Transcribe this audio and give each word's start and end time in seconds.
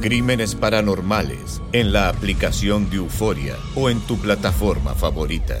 Crímenes 0.00 0.54
Paranormales 0.54 1.60
en 1.72 1.92
la 1.92 2.08
aplicación 2.08 2.88
de 2.88 2.96
Euforia 2.96 3.56
o 3.74 3.90
en 3.90 4.00
tu 4.00 4.16
plataforma 4.16 4.94
favorita. 4.94 5.60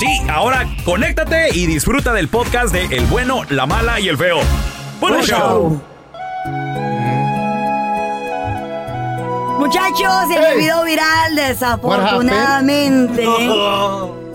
Sí, 0.00 0.06
ahora 0.30 0.66
conéctate 0.84 1.48
y 1.52 1.66
disfruta 1.66 2.12
del 2.14 2.28
podcast 2.28 2.72
de 2.72 2.84
El 2.96 3.04
bueno, 3.06 3.42
la 3.50 3.66
mala 3.66 4.00
y 4.00 4.08
el 4.08 4.16
feo. 4.16 4.38
¡Buen 4.98 5.12
Buen 5.14 5.26
show! 5.26 5.38
show. 5.38 5.82
Muchachos, 9.58 10.24
en 10.30 10.38
el 10.38 10.44
Hey. 10.52 10.58
video 10.58 10.82
viral, 10.84 11.36
desafortunadamente, 11.36 13.26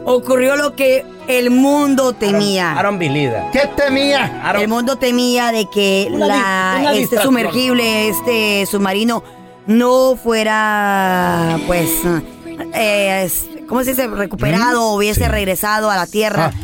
ocurrió 0.05 0.55
lo 0.55 0.75
que 0.75 1.03
el 1.27 1.49
mundo 1.49 2.13
temía. 2.13 2.75
¿Qué 3.51 3.67
temía? 3.75 4.43
El 4.59 4.67
mundo 4.67 4.97
temía 4.97 5.51
de 5.51 5.67
que 5.67 6.09
Una 6.11 6.27
la, 6.27 6.35
di- 6.35 6.41
una 6.81 6.89
este 6.91 6.99
distracción. 6.99 7.23
sumergible, 7.33 8.09
este 8.09 8.67
submarino, 8.67 9.23
no 9.65 10.15
fuera, 10.15 11.57
pues, 11.65 11.89
eh, 12.75 13.23
es- 13.25 13.47
¿cómo 13.67 13.83
se 13.83 13.91
dice? 13.91 14.07
Recuperado 14.07 14.83
o 14.83 14.95
hubiese 14.97 15.27
regresado 15.27 15.89
a 15.89 15.95
la 15.95 16.05
Tierra. 16.07 16.51
Ah. 16.53 16.59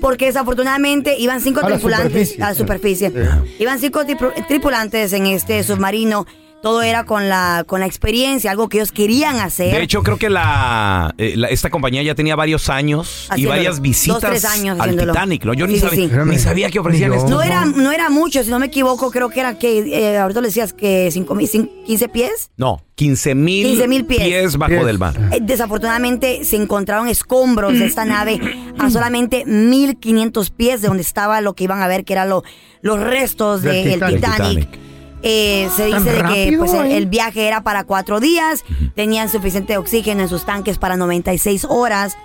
Porque 0.00 0.26
desafortunadamente 0.26 1.16
iban 1.18 1.40
cinco 1.42 1.60
A 1.62 1.66
tripulantes 1.66 2.36
a 2.40 2.48
la 2.50 2.54
superficie. 2.54 3.12
Iban 3.58 3.78
cinco 3.78 4.00
tripu- 4.04 4.32
tripulantes 4.48 5.12
en 5.12 5.26
este 5.26 5.62
submarino. 5.62 6.26
Todo 6.62 6.82
era 6.82 7.04
con 7.04 7.30
la, 7.30 7.64
con 7.66 7.80
la 7.80 7.86
experiencia, 7.86 8.50
algo 8.50 8.68
que 8.68 8.76
ellos 8.76 8.92
querían 8.92 9.36
hacer. 9.36 9.74
De 9.74 9.82
hecho, 9.82 10.02
creo 10.02 10.18
que 10.18 10.28
la, 10.28 11.14
eh, 11.16 11.32
la- 11.34 11.48
esta 11.48 11.70
compañía 11.70 12.02
ya 12.02 12.14
tenía 12.14 12.36
varios 12.36 12.68
años 12.68 13.30
y 13.34 13.46
varias 13.46 13.76
Dos, 13.76 13.80
visitas 13.80 14.20
tres 14.20 14.44
años 14.44 14.74
al 14.78 14.90
haciéndolo. 14.90 15.12
Titanic, 15.14 15.44
¿no? 15.46 15.54
Yo 15.54 15.66
ni, 15.66 15.76
Sí, 15.76 15.80
sabía, 15.80 16.08
sí. 16.08 16.14
ni 16.26 16.38
sabía 16.38 16.68
que 16.70 16.78
ofrecían 16.78 17.14
esto. 17.14 17.30
no 17.30 17.40
era, 17.40 17.64
no 17.64 17.92
era 17.92 18.10
mucho, 18.10 18.44
si 18.44 18.50
no 18.50 18.58
me 18.58 18.66
equivoco, 18.66 19.10
creo 19.10 19.30
que 19.30 19.40
era 19.40 19.58
que, 19.58 19.78
eh, 19.78 20.18
ahorita 20.18 20.42
le 20.42 20.48
decías 20.48 20.74
que 20.74 21.08
cinco 21.10 21.34
mil, 21.34 21.48
cin- 21.48 21.70
15 21.86 22.08
pies. 22.10 22.50
No, 22.58 22.84
15 22.94 23.34
mil 23.34 23.66
15,000 23.66 24.04
pies. 24.04 24.56
bajo 24.58 24.72
Pies. 24.72 24.84
del 24.84 24.98
mar. 24.98 25.18
Eh, 25.32 25.38
desafortunadamente 25.40 26.44
se 26.44 26.56
encontraron 26.56 27.08
escombros 27.08 27.72
de 27.78 27.86
esta 27.86 28.04
nave 28.04 28.38
a 28.78 28.90
solamente 28.90 29.46
1500 29.46 30.50
pies 30.50 30.82
de 30.82 30.88
donde 30.88 31.02
estaba 31.02 31.40
lo 31.40 31.54
que 31.54 31.64
iban 31.64 31.80
a 31.80 31.86
ver 31.88 32.04
que 32.04 32.12
eran 32.12 32.28
lo- 32.28 32.44
los 32.82 33.00
restos 33.00 33.62
Del 33.62 33.94
Titanic. 33.94 34.16
Titanic. 34.16 34.58
Titanic. 34.70 34.89
Eh, 35.22 35.68
se 35.76 35.90
¿Tan 35.90 36.02
dice 36.04 36.16
de 36.16 36.22
que 36.50 36.56
pues, 36.58 36.72
el, 36.72 36.92
el 36.92 37.06
viaje 37.06 37.46
era 37.46 37.62
para 37.62 37.84
cuatro 37.84 38.20
días, 38.20 38.64
tenían 38.94 39.28
suficiente 39.28 39.76
oxígeno 39.76 40.22
en 40.22 40.28
sus 40.28 40.44
tanques 40.46 40.78
para 40.78 40.96
96 40.96 41.66
horas. 41.68 42.16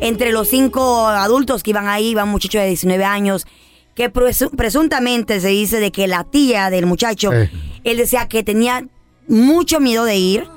Entre 0.00 0.30
los 0.32 0.48
cinco 0.48 1.06
adultos 1.08 1.62
que 1.62 1.70
iban 1.70 1.88
ahí, 1.88 2.08
iba 2.10 2.22
un 2.24 2.30
muchacho 2.30 2.58
de 2.58 2.68
19 2.68 3.04
años, 3.04 3.46
que 3.94 4.12
presu- 4.12 4.50
presuntamente 4.56 5.40
se 5.40 5.48
dice 5.48 5.80
de 5.80 5.90
que 5.90 6.06
la 6.06 6.22
tía 6.24 6.70
del 6.70 6.86
muchacho, 6.86 7.32
Eh. 7.32 7.50
él 7.82 7.96
decía 7.96 8.28
que 8.28 8.42
tenía 8.44 8.86
mucho 9.26 9.80
miedo 9.80 10.04
de 10.04 10.16
ir, 10.16 10.48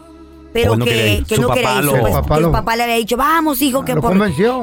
pero 0.53 0.75
no 0.75 0.85
que, 0.85 1.23
que 1.27 1.35
Su 1.35 1.41
no 1.41 1.49
quería 1.51 1.77
ir. 1.77 1.83
lo- 1.85 1.99
Pues, 1.99 2.13
Papá 2.13 2.35
el 2.37 2.41
lo- 2.43 2.51
papá 2.51 2.75
le 2.75 2.83
había 2.83 2.95
dicho, 2.95 3.17
vamos 3.17 3.61
hijo, 3.61 3.85
que 3.85 3.95
por 3.95 4.13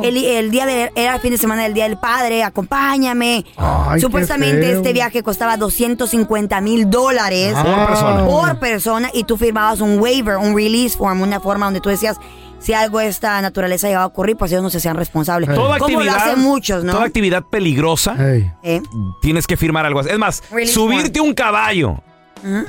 el, 0.02 0.16
el 0.24 0.50
día 0.50 0.66
de, 0.66 0.91
era 0.97 1.14
el 1.14 1.20
fin 1.20 1.30
de 1.30 1.38
semana 1.38 1.62
del 1.64 1.74
día 1.74 1.84
del 1.88 1.98
padre, 1.98 2.42
acompáñame. 2.44 3.44
Ay, 3.56 4.00
Supuestamente 4.00 4.72
este 4.72 4.92
viaje 4.92 5.22
costaba 5.22 5.56
250 5.56 6.60
mil 6.60 6.91
dólares 6.91 7.52
Ah. 7.56 7.62
Por 7.62 7.86
persona. 7.86 8.24
por 8.26 8.58
persona 8.58 9.10
y 9.14 9.24
tú 9.24 9.36
firmabas 9.36 9.80
un 9.80 9.98
waiver, 9.98 10.36
un 10.36 10.54
release 10.56 10.97
form, 10.97 11.22
una 11.22 11.41
forma 11.41 11.66
donde 11.66 11.80
tú 11.80 11.88
decías 11.88 12.16
si 12.58 12.72
algo 12.72 12.98
de 12.98 13.06
esta 13.08 13.41
naturaleza 13.42 13.88
iba 13.88 14.03
a 14.03 14.06
ocurrir, 14.06 14.36
pues 14.36 14.50
ellos 14.50 14.62
no 14.62 14.70
se 14.70 14.78
hacían 14.78 14.97
responsables. 14.97 15.48
Toda 15.54 15.78
Como 15.78 16.00
lo 16.00 16.00
actividad, 16.00 16.16
hacen 16.30 16.41
muchos, 16.42 16.84
¿no? 16.84 16.92
toda 16.92 17.04
actividad 17.04 17.44
peligrosa. 17.44 18.16
Eh, 18.18 18.83
tienes 19.21 19.47
que 19.47 19.56
firmar 19.56 19.84
algo 19.86 20.00
así. 20.00 20.09
Es 20.10 20.18
más, 20.18 20.42
Release 20.50 20.72
subirte 20.72 21.21
un 21.21 21.34
caballo. 21.34 22.00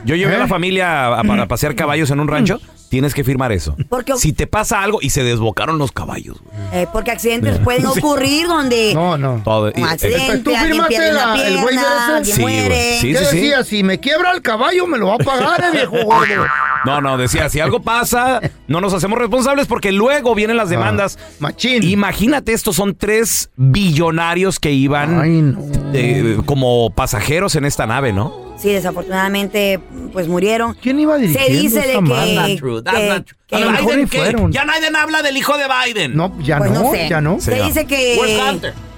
Yo 0.06 0.16
llevé 0.16 0.36
a 0.36 0.40
la 0.40 0.48
familia 0.48 1.20
a, 1.20 1.24
para 1.24 1.48
pasear 1.48 1.76
caballos 1.76 2.10
en 2.12 2.20
un 2.20 2.28
rancho. 2.28 2.60
Tienes 2.90 3.14
que 3.14 3.24
firmar 3.24 3.52
eso. 3.52 3.76
Porque- 3.90 4.16
Si 4.18 4.32
te 4.34 4.48
pasa 4.48 4.82
algo 4.82 5.00
y 5.02 5.10
se 5.10 5.24
desbocaron 5.24 5.78
los 5.78 5.92
caballos. 5.92 6.38
güey. 6.42 6.58
eh, 6.84 6.88
porque 6.92 7.12
accidentes 7.12 7.60
pueden 7.60 7.86
ocurrir 7.88 8.48
donde 8.48 8.94
No, 8.94 9.18
no. 9.18 9.42
Todo- 9.44 9.72
y- 9.76 9.82
un 9.82 9.88
accidente, 9.90 10.38
¿Tú 10.40 10.52
firmaste 10.52 11.12
la- 11.14 11.36
el 11.48 11.56
waiver 11.58 11.70
pierna, 11.70 12.20
ese? 12.22 12.34
Sí, 12.34 12.42
muere. 12.42 12.68
güey. 12.68 13.00
Sí, 13.02 13.12
¿Qué 13.14 13.18
sí, 13.20 13.26
sí. 13.26 13.36
decía? 13.38 13.64
Si 13.64 13.84
me 13.84 14.00
quiebra 14.00 14.32
el 14.32 14.42
caballo, 14.42 14.88
me 14.88 14.98
lo 14.98 15.08
va 15.08 15.16
a 15.16 15.18
pagar, 15.18 15.64
eh, 15.66 15.72
viejo 15.72 15.98
gordo. 16.06 16.46
No, 16.86 17.02
no, 17.02 17.18
decía, 17.18 17.50
si 17.50 17.60
algo 17.60 17.82
pasa, 17.82 18.40
no 18.68 18.80
nos 18.80 18.94
hacemos 18.94 19.18
responsables 19.20 19.68
porque 19.68 19.92
luego 19.92 20.34
vienen 20.36 20.56
las 20.58 20.70
demandas. 20.70 21.18
Ah, 21.20 21.26
machín. 21.40 21.84
Imagínate, 21.84 22.54
estos 22.54 22.76
son 22.78 22.96
tres 22.96 23.50
billonarios 23.58 24.60
que 24.60 24.72
iban 24.72 25.20
Ay, 25.20 25.42
no. 25.42 25.60
eh, 25.94 26.38
como 26.46 26.92
pasajeros 26.92 27.56
en 27.56 27.66
esta 27.66 27.86
nave, 27.88 28.14
¿no? 28.14 28.47
Sí, 28.58 28.72
desafortunadamente, 28.74 29.80
pues 30.14 30.28
murieron. 30.28 30.74
¿Quién 30.82 31.00
iba 31.00 31.18
Se 31.18 31.24
dice 31.52 31.80
de 31.82 31.94
que... 31.94 32.60
Que- 32.60 33.24
que- 33.48 33.56
¿Y 33.56 33.56
A 33.56 33.60
lo 33.60 33.72
mejor 33.72 33.86
Biden 33.92 34.04
ni 34.04 34.10
qué? 34.10 34.18
fueron. 34.18 34.52
Ya 34.52 34.66
nadie 34.66 34.90
habla 34.98 35.22
del 35.22 35.38
hijo 35.38 35.56
de 35.58 35.66
Biden. 35.68 36.16
No, 36.18 36.34
ya 36.42 36.58
pues 36.58 36.72
no, 36.72 36.84
no 36.84 36.92
sé. 36.92 37.08
ya 37.08 37.22
no. 37.22 37.40
Se 37.40 37.62
dice 37.64 37.86
que, 37.86 38.18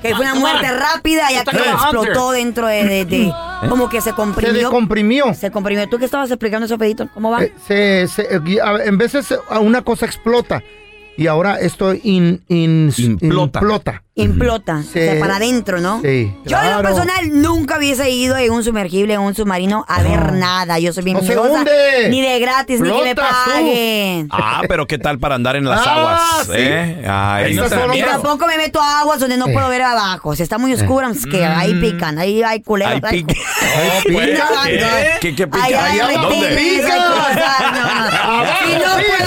que 0.02 0.16
fue 0.16 0.22
una 0.26 0.34
muerte 0.36 0.72
rápida 0.72 1.28
talk 1.44 1.56
about 1.56 1.84
explotó 1.84 2.28
Hunter. 2.30 2.44
dentro 2.46 2.68
de, 2.68 2.84
de- 2.86 3.06
de- 3.06 3.34
como 3.68 3.90
que 3.90 4.02
se 4.02 4.10
Se 4.12 4.16
comprimió. 4.16 5.34
Se 5.36 5.52
comprimió. 5.52 5.88
¿Tú 5.90 6.00
qué 6.00 6.06
estabas 6.06 6.32
explicando 6.32 6.66
eso, 6.66 6.78
Pedito? 6.78 7.10
¿Cómo 7.14 7.30
va? 7.30 7.44
Eh, 7.44 7.54
se, 7.68 8.08
se- 8.08 8.28
eh, 8.34 8.40
a- 8.64 8.84
en 8.84 8.98
veces 8.98 9.30
eh, 9.32 9.38
una 9.60 9.82
cosa 9.84 10.06
explota 10.06 10.64
y 11.20 11.28
ahora 11.28 11.60
esto 11.60 11.94
in- 11.94 12.42
in- 12.48 12.94
Implota. 12.98 13.60
implota. 13.60 14.04
Implota. 14.16 14.82
Sí. 14.84 15.00
O 15.00 15.04
sea, 15.12 15.20
para 15.20 15.38
adentro, 15.38 15.80
¿no? 15.80 16.02
Sí, 16.02 16.26
Yo 16.46 16.58
en 16.58 16.64
claro. 16.64 16.78
lo 16.78 16.84
personal 16.84 17.42
nunca 17.42 17.78
hubiese 17.78 18.10
ido 18.10 18.36
en 18.36 18.52
un 18.52 18.66
sumergible, 18.66 19.14
en 19.14 19.22
un 19.22 19.34
submarino 19.34 19.86
a 19.88 20.02
ver 20.04 20.34
nada. 20.34 20.78
Yo 20.78 20.92
soy 20.92 21.06
bien 21.06 21.16
No 21.18 21.24
se 21.24 21.38
hunde. 21.38 22.10
Ni 22.10 22.22
de 22.22 22.38
gratis, 22.40 22.82
ni 22.82 22.90
que 22.92 23.16
tú. 23.16 23.22
paguen. 23.22 24.28
Ah, 24.30 24.62
pero 24.68 24.88
¿qué 24.88 24.98
tal 24.98 25.20
para 25.20 25.36
andar 25.36 25.56
en 25.56 25.64
las 25.64 25.88
Ah, 25.88 25.94
aguas? 25.96 26.48
sí. 26.48 26.52
¿eh? 26.58 27.06
Ay, 27.08 27.54
no 27.56 27.66
Y 27.96 28.02
tampoco 28.02 28.46
me 28.46 28.58
meto 28.58 28.82
a 28.82 29.00
aguas 29.02 29.20
donde 29.22 29.38
no 29.38 29.48
Eh. 29.48 29.54
puedo 29.54 29.70
ver 29.70 29.84
abajo. 29.84 30.36
Si 30.36 30.44
está 30.44 30.58
muy 30.58 30.74
oscura, 30.74 31.10
es 31.12 31.26
que 31.26 31.46
ahí 31.46 31.74
pican, 31.76 32.20
ahí 32.20 32.44
hay 32.44 32.62
culeros. 32.62 33.02
Ahí-. 33.04 33.26
Ay, 33.62 34.12
pues, 34.12 34.28
pica. 34.32 34.48
¿qué? 34.66 35.10
¿Qué, 35.22 35.36
qué 35.36 35.48
pica? 35.48 35.64
Ahí 35.64 35.74
hay 35.74 36.18
reptiles, 36.18 36.86
hay 36.86 37.00
cosas, 37.00 37.72
no, 37.72 37.82
no. 38.02 38.40
Abajo 38.42 38.66
Si 38.66 38.74
no 38.74 39.19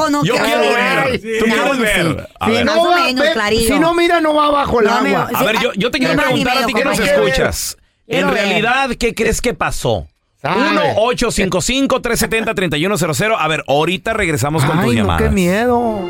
abajo, 0.00 0.10
no 0.10 0.24
Yo 0.24 0.34
quiero 0.34 0.60
ver. 0.60 1.20
Tú 1.20 1.44
Claro 1.46 1.62
quieres 1.72 1.78
ver. 1.78 2.28
A 2.40 2.46
Sí, 2.46 2.52
ver. 2.52 2.64
más 2.64 2.74
No 2.76 2.82
o 2.82 2.88
va- 2.90 3.04
menos, 3.04 3.24
ve- 3.26 3.32
clarito. 3.32 3.74
si 3.74 3.78
no 3.80 3.94
mira, 3.94 4.20
no 4.20 4.34
va 4.34 4.50
bajo 4.50 4.80
el 4.80 4.86
No, 4.86 5.00
me- 5.02 5.14
agua. 5.14 5.30
A 5.34 5.44
ver, 5.44 5.58
yo, 5.60 5.72
yo 5.74 5.90
te 5.90 5.98
quiero 5.98 6.14
preguntar 6.20 6.58
a 6.58 6.66
ti 6.66 6.74
que 6.74 6.84
nos 6.84 6.96
compañero. 6.98 7.26
escuchas. 7.26 7.76
En 8.06 8.16
Quiero 8.16 8.30
ver. 8.32 8.44
realidad, 8.44 8.90
¿qué 8.98 9.14
crees 9.14 9.40
que 9.40 9.54
pasó? 9.54 10.06
Sabe. 10.42 10.60
1-855-370-3100. 10.70 13.36
A 13.38 13.48
ver, 13.48 13.64
ahorita 13.68 14.12
regresamos 14.14 14.64
con 14.64 14.76
tus 14.80 14.90
Ay, 14.90 14.96
no, 14.96 15.02
llamadas. 15.02 15.22
qué 15.22 15.30
miedo. 15.30 16.00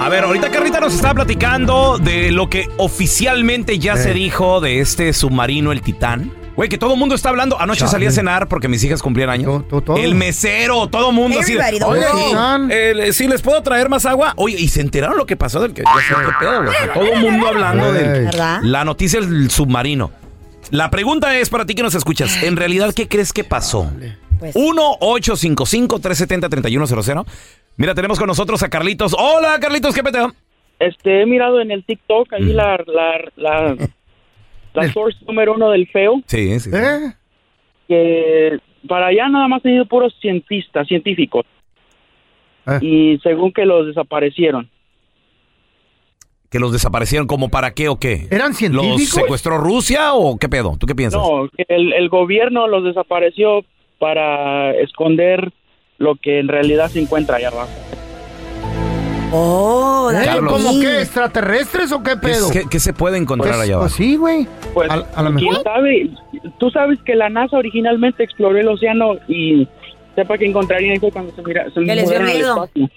A 0.00 0.08
ver, 0.08 0.24
ahorita 0.24 0.50
Carlita 0.50 0.80
nos 0.80 0.94
estaba 0.94 1.14
platicando 1.14 1.98
de 1.98 2.30
lo 2.30 2.48
que 2.48 2.68
oficialmente 2.78 3.78
ya 3.78 3.96
se 3.96 4.12
Eh. 4.12 4.14
dijo 4.14 4.60
de 4.60 4.80
este 4.80 5.12
submarino, 5.12 5.72
el 5.72 5.82
Titán. 5.82 6.32
Güey, 6.56 6.68
que 6.68 6.76
todo 6.78 6.92
el 6.94 6.98
mundo 6.98 7.14
está 7.14 7.28
hablando. 7.30 7.58
Anoche 7.60 7.80
Chale. 7.80 7.90
salí 7.92 8.06
a 8.06 8.10
cenar 8.10 8.48
porque 8.48 8.68
mis 8.68 8.82
hijas 8.84 9.00
cumplían 9.02 9.30
años. 9.30 9.66
Todo. 9.68 9.96
El 9.96 10.14
mesero, 10.14 10.88
todo 10.88 11.08
el 11.10 11.14
mundo 11.16 11.40
así. 11.40 11.52
Everybody, 11.54 11.98
Oye, 11.98 12.06
world. 12.06 12.24
Titán. 12.28 12.68
eh, 12.72 13.12
¿sí 13.12 13.28
les 13.28 13.40
puedo 13.40 13.62
traer 13.62 13.88
más 13.88 14.04
agua? 14.04 14.34
Oye, 14.36 14.56
y 14.58 14.68
se 14.68 14.80
enteraron 14.82 15.16
lo 15.16 15.24
que 15.26 15.36
pasó 15.36 15.60
del 15.60 15.72
que 15.72 15.82
ya 15.82 15.94
sé 15.94 16.14
qué 16.26 16.32
pedo, 16.38 16.64
güey. 16.64 16.74
Todo 16.92 17.04
el 17.14 17.20
mundo 17.20 17.48
hablando 17.48 17.92
de 17.92 18.30
la 18.62 18.84
noticia 18.84 19.20
del 19.20 19.50
submarino. 19.50 20.10
La 20.70 20.90
pregunta 20.90 21.36
es 21.38 21.48
para 21.50 21.64
ti 21.66 21.74
que 21.74 21.82
nos 21.82 21.94
escuchas. 21.94 22.42
En 22.42 22.56
realidad, 22.56 22.92
¿qué 22.94 23.08
crees 23.08 23.32
que 23.32 23.44
pasó? 23.44 23.90
Pues- 24.38 24.54
1-855-370-3100. 24.54 27.24
Mira, 27.76 27.94
tenemos 27.94 28.18
con 28.18 28.26
nosotros 28.26 28.62
a 28.62 28.68
Carlitos. 28.68 29.14
Hola, 29.18 29.58
Carlitos, 29.60 29.94
¿qué 29.94 30.02
peteo? 30.02 30.32
Este, 30.78 31.22
he 31.22 31.26
mirado 31.26 31.60
en 31.60 31.70
el 31.70 31.84
TikTok 31.84 32.32
ahí 32.34 32.52
la, 32.52 32.76
la, 32.86 33.20
la, 33.36 33.76
la 34.74 34.92
source 34.92 35.18
número 35.26 35.54
uno 35.54 35.70
del 35.70 35.86
feo, 35.88 36.22
Sí, 36.26 36.58
sí. 36.60 36.70
sí. 36.70 36.76
¿Eh? 36.76 37.12
que 37.88 38.58
para 38.88 39.08
allá 39.08 39.28
nada 39.28 39.48
más 39.48 39.64
han 39.64 39.72
ido 39.72 39.84
puros 39.86 40.14
cientistas, 40.20 40.86
científicos, 40.86 41.44
Eh. 42.66 42.78
y 42.82 43.18
según 43.22 43.52
que 43.52 43.64
los 43.66 43.86
desaparecieron. 43.86 44.68
¿Que 46.50 46.58
los 46.58 46.72
desaparecieron 46.72 47.26
como 47.28 47.48
para 47.48 47.72
qué 47.72 47.88
o 47.88 47.96
qué? 47.98 48.26
¿Eran 48.30 48.48
¿Los 48.50 48.58
científicos? 48.58 49.08
secuestró 49.10 49.58
Rusia 49.58 50.14
o 50.14 50.36
qué 50.36 50.48
pedo? 50.48 50.76
¿Tú 50.78 50.86
qué 50.86 50.94
piensas? 50.94 51.20
No, 51.22 51.48
que 51.56 51.64
el, 51.68 51.92
el 51.92 52.08
gobierno 52.08 52.66
los 52.66 52.82
desapareció 52.84 53.64
para 53.98 54.72
esconder 54.72 55.52
lo 55.98 56.16
que 56.16 56.38
en 56.40 56.48
realidad 56.48 56.88
se 56.88 57.00
encuentra 57.00 57.36
allá 57.36 57.48
abajo. 57.48 57.70
Oh, 59.32 60.10
¿Eh? 60.12 60.26
¿Cómo 60.48 60.80
qué? 60.80 61.02
¿Extraterrestres 61.02 61.92
o 61.92 62.02
qué 62.02 62.12
¿Qué, 62.12 62.16
pedo? 62.16 62.50
qué- 62.50 62.64
qué 62.68 62.80
se 62.80 62.92
puede 62.92 63.16
encontrar 63.16 63.52
Pues- 63.54 63.62
allá 63.62 63.74
abajo? 63.74 63.88
pues 63.88 63.96
sí, 63.96 64.16
güey. 64.16 64.46
Pues, 64.74 64.90
A, 64.90 64.94
a 65.14 65.22
lo 65.22 65.34
quién 65.34 65.50
mejor. 65.50 65.62
sabe, 65.62 66.10
tú 66.58 66.70
sabes 66.70 66.98
que 67.04 67.14
la 67.14 67.28
NASA 67.28 67.56
originalmente 67.56 68.24
exploró 68.24 68.58
el 68.58 68.68
océano 68.68 69.14
y 69.28 69.68
sepa 70.16 70.36
que 70.36 70.46
encontrarían 70.46 70.98
fue 71.00 71.12
cuando 71.12 71.32
se, 71.34 71.42
mira, 71.42 71.64
se 71.72 71.80
Que 71.80 71.94
les 71.94 72.08
dio 72.10 72.20
miedo. 72.20 72.50
espacio. 72.64 72.90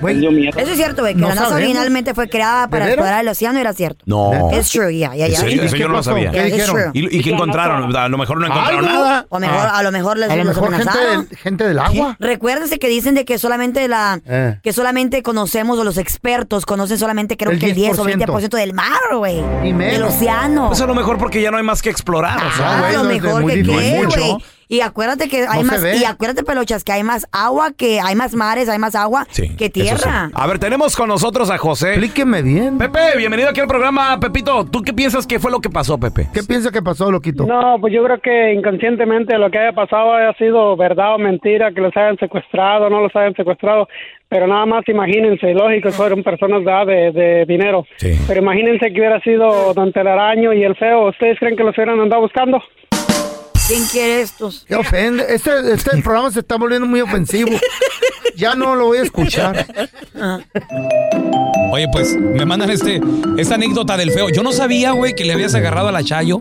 Güey. 0.00 0.24
Eso 0.48 0.58
es 0.70 0.76
cierto, 0.76 1.02
güey, 1.02 1.14
que 1.14 1.20
No 1.20 1.28
la 1.28 1.34
NASA 1.34 1.48
sabemos. 1.48 1.64
originalmente 1.68 2.14
fue 2.14 2.28
creada 2.28 2.68
para 2.68 2.86
explorar 2.86 3.20
el 3.20 3.28
océano, 3.28 3.58
era 3.58 3.72
cierto. 3.72 4.04
No. 4.06 4.50
Es 4.52 4.70
true, 4.70 4.96
ya, 4.96 5.14
ya, 5.14 5.26
¿En 5.26 5.32
ya. 5.32 5.38
Eso 5.64 5.76
yo 5.76 5.86
no 5.88 5.92
lo 5.92 5.98
pasó? 5.98 6.10
sabía. 6.10 6.30
¿Qué 6.30 6.38
it's 6.46 6.52
dijeron? 6.54 6.76
true. 6.76 6.90
¿Y, 6.94 7.18
y 7.18 7.22
qué 7.22 7.30
encontraron? 7.30 7.96
A 7.96 8.08
lo 8.08 8.18
mejor 8.18 8.38
no 8.40 8.46
encontraron 8.46 8.84
Algo. 8.84 8.98
nada. 9.04 9.26
O 9.28 9.38
mejor, 9.40 9.56
Ah. 9.66 9.78
a 9.78 9.82
lo 9.82 9.90
mejor 9.92 10.18
les 10.18 10.30
A 10.30 10.36
lo 10.36 10.44
los 10.44 10.54
mejor 10.54 10.74
gente 10.74 10.88
amenazaron. 10.90 11.28
del, 11.28 11.38
gente 11.38 11.66
del 11.66 11.78
agua. 11.78 12.16
Recuérdense 12.20 12.78
que 12.78 12.88
dicen 12.88 13.14
de 13.14 13.24
que 13.24 13.38
solamente 13.38 13.86
la 13.88 14.20
Eh. 14.26 14.58
que 14.62 14.72
solamente 14.72 15.22
conocemos 15.22 15.78
o 15.78 15.84
los 15.84 15.98
expertos 15.98 16.64
conocen 16.64 16.98
solamente 16.98 17.36
creo 17.36 17.50
El 17.50 17.58
que 17.58 17.66
el 17.70 17.74
10 17.74 17.98
o 17.98 18.04
10%. 18.04 18.32
20% 18.32 18.56
del 18.56 18.72
mar, 18.72 19.00
güey. 19.16 19.38
Y 19.64 19.72
menos. 19.72 19.92
Del 19.94 20.02
océano. 20.04 20.68
Pues 20.68 20.80
a 20.80 20.86
lo 20.86 20.94
mejor 20.94 21.18
porque 21.18 21.42
ya 21.42 21.50
no 21.50 21.56
hay 21.56 21.64
más 21.64 21.82
que 21.82 21.90
explorar. 21.90 22.38
o 22.38 22.52
sea, 22.56 22.76
Ah, 22.76 22.80
güey, 22.80 22.94
a 22.94 22.98
lo 22.98 23.04
no 23.04 23.10
es 23.10 23.16
de 23.16 23.22
mejor 23.28 23.42
muy 23.42 23.52
que 23.52 23.58
difícil. 23.62 23.80
qué, 23.92 24.04
Mucho. 24.04 24.20
güey. 24.20 24.44
Y 24.72 24.82
acuérdate 24.82 25.28
que 25.28 25.38
hay 25.48 25.62
No 25.62 25.66
más 25.66 25.84
y 26.00 26.04
acuérdate 26.04 26.44
pelochas 26.44 26.84
que 26.84 26.92
hay 26.92 27.02
más 27.02 27.26
agua 27.32 27.72
que 27.76 27.98
hay 28.00 28.14
más 28.14 28.34
mares, 28.36 28.68
hay 28.68 28.78
más 28.78 28.94
agua 28.94 29.26
Sí, 29.30 29.48
que 29.56 29.64
sí. 29.64 29.70
tierra. 29.72 30.30
A 30.32 30.46
ver, 30.46 30.60
tenemos 30.60 30.94
con 30.94 31.08
nosotros 31.08 31.50
a 31.50 31.58
José. 31.58 31.88
Explíqueme 31.94 32.40
bien. 32.42 32.78
Pepe, 32.78 33.16
bienvenido 33.18 33.48
aquí 33.50 33.58
al 33.58 33.66
programa. 33.66 34.20
Pepito, 34.20 34.64
¿tú 34.66 34.82
qué 34.82 34.92
piensas 34.92 35.26
que 35.26 35.40
fue 35.40 35.50
lo 35.50 35.58
que 35.58 35.70
pasó, 35.70 35.98
Pepe? 35.98 36.28
¿Qué 36.32 36.44
piensa 36.44 36.70
que 36.70 36.82
pasó, 36.82 37.10
loquito? 37.10 37.44
No, 37.46 37.78
pues 37.80 37.92
yo 37.92 38.04
creo 38.04 38.20
que 38.20 38.52
inconscientemente 38.54 39.36
lo 39.38 39.50
que 39.50 39.58
haya 39.58 39.72
pasado 39.72 40.14
haya 40.14 40.32
sido 40.34 40.76
verdad 40.76 41.16
o 41.16 41.18
mentira, 41.18 41.72
que 41.72 41.80
los 41.80 41.96
hayan 41.96 42.16
secuestrado, 42.18 42.88
no 42.88 43.00
los 43.00 43.16
hayan 43.16 43.34
secuestrado, 43.34 43.88
pero 44.28 44.46
nada 44.46 44.66
más 44.66 44.84
imagínense, 44.86 45.52
lógico, 45.52 45.90
fueron 45.90 46.22
personas 46.22 46.64
de, 46.64 46.72
de, 46.94 47.10
de 47.12 47.44
dinero, 47.44 47.84
Sí. 47.96 48.12
pero 48.28 48.40
imagínense 48.40 48.92
que 48.92 49.00
hubiera 49.00 49.20
sido 49.22 49.74
Don 49.74 49.92
Telaraño 49.92 50.52
y 50.52 50.62
el 50.62 50.76
feo, 50.76 51.08
¿ustedes 51.08 51.40
creen 51.40 51.56
que 51.56 51.64
los 51.64 51.76
hubieran 51.76 51.98
andado 51.98 52.22
buscando? 52.22 52.62
¿Quién 53.70 53.84
quiere 53.86 54.22
estos? 54.22 54.64
Qué 54.66 54.74
ofende. 54.74 55.24
Este, 55.28 55.50
este 55.72 55.96
programa 56.02 56.32
se 56.32 56.40
está 56.40 56.56
volviendo 56.56 56.88
muy 56.88 57.00
ofensivo. 57.02 57.50
Ya 58.36 58.56
no 58.56 58.74
lo 58.74 58.86
voy 58.86 58.98
a 58.98 59.02
escuchar. 59.02 59.64
Oye, 61.72 61.86
pues 61.92 62.16
me 62.16 62.44
mandan 62.44 62.68
este 62.70 63.00
esta 63.38 63.54
anécdota 63.54 63.96
del 63.96 64.10
feo. 64.10 64.28
Yo 64.28 64.42
no 64.42 64.50
sabía, 64.50 64.90
güey, 64.90 65.14
que 65.14 65.24
le 65.24 65.34
habías 65.34 65.54
agarrado 65.54 65.86
a 65.86 65.92
la 65.92 66.02
Chayo 66.02 66.38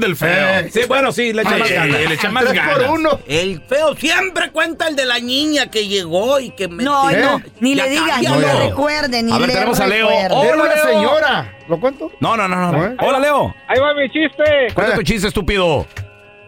Del 0.05 0.17
feo. 0.17 0.69
Sí, 0.71 0.81
bueno, 0.87 1.13
sí, 1.13 1.33
le 1.33 1.43
echan 1.43 1.59
más 1.59 1.71
ganas. 1.71 2.01
le 2.01 2.29
más 2.29 2.53
ganas. 2.53 3.19
El 3.27 3.61
feo 3.63 3.95
siempre 3.97 4.51
cuenta 4.51 4.89
el 4.89 4.97
de 4.97 5.07
la 5.07 5.19
niña 5.19 5.71
que 5.71 5.89
llegó 5.89 6.39
y 6.41 6.51
que 6.51 6.69
me. 6.69 6.85
No, 6.85 7.11
no, 7.11 7.41
ni 7.61 7.75
le 7.75 7.89
digas, 7.89 8.21
ni 8.21 8.27
le 8.39 8.53
recuerden, 8.69 9.27
ni 9.27 9.33
A 9.33 9.39
ver, 9.39 9.49
le 9.49 9.55
tenemos 9.55 9.81
a 9.81 9.87
Leo. 9.87 10.09
Hola, 10.09 10.45
Era 10.45 10.57
una 10.57 10.75
Leo. 10.75 10.85
señora. 10.85 11.57
¿Lo 11.69 11.81
cuento? 11.81 12.13
No, 12.21 12.37
no, 12.37 12.47
no, 12.47 12.71
no. 12.73 12.97
Hola, 13.01 13.19
Leo. 13.19 13.55
Ahí 13.67 13.81
va 13.81 13.95
mi 13.95 14.11
chiste. 14.11 14.45
Cuenta 14.75 14.95
tu 14.97 15.03
chiste, 15.03 15.29
estúpido. 15.29 15.87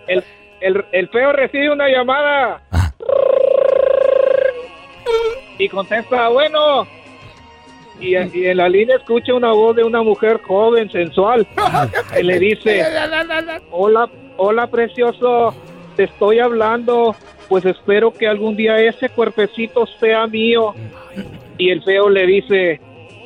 El, 0.07 0.23
el, 0.61 0.85
el 0.93 1.09
feo 1.09 1.33
recibe 1.33 1.71
una 1.73 1.89
llamada. 1.89 2.61
Y 5.59 5.69
contesta, 5.71 6.29
bueno. 6.29 6.87
Y, 8.00 8.17
y 8.17 8.47
en 8.47 8.57
la 8.59 8.69
línea 8.69 8.97
escucha 8.97 9.35
una 9.35 9.53
voz 9.53 9.76
de 9.76 9.85
una 9.85 10.03
mujer 10.03 10.41
joven, 10.43 10.91
sensual, 10.91 11.47
que 12.12 12.23
le 12.23 12.38
dice, 12.38 12.85
hola, 13.71 14.11
hola 14.37 14.67
precioso, 14.67 15.55
te 15.97 16.05
estoy 16.05 16.41
hablando, 16.41 17.17
pues 17.49 17.65
espero 17.65 18.12
que 18.12 18.29
algún 18.29 18.57
día 18.57 18.79
ese 18.79 19.09
cuerpecito 19.09 19.87
sea 19.99 20.26
mío. 20.26 20.75
Y 21.59 21.71
el 21.71 21.83
feo 21.83 22.11
le 22.11 22.26
dice, 22.26 22.81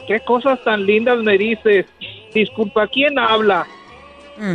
qué 0.07 0.21
cosas 0.21 0.63
tan 0.63 0.87
lindas 0.87 1.19
me 1.19 1.37
dices. 1.37 1.87
Disculpa, 2.33 2.87
¿quién 2.87 3.19
habla? 3.19 3.67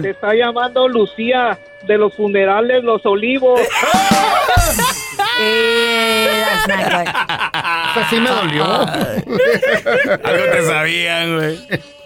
Te 0.01 0.12
está 0.12 0.34
llamando 0.34 0.88
Lucía 0.88 1.60
de 1.88 1.98
los 1.98 2.15
funerales 2.15 2.84
Los 2.84 3.05
Olivos. 3.05 3.62
Así 8.05 8.19
me 8.19 8.29
dolió. 8.29 8.65
Algo 10.24 10.43
te 10.51 10.65
sabían, 10.65 11.38
güey. 11.38 11.59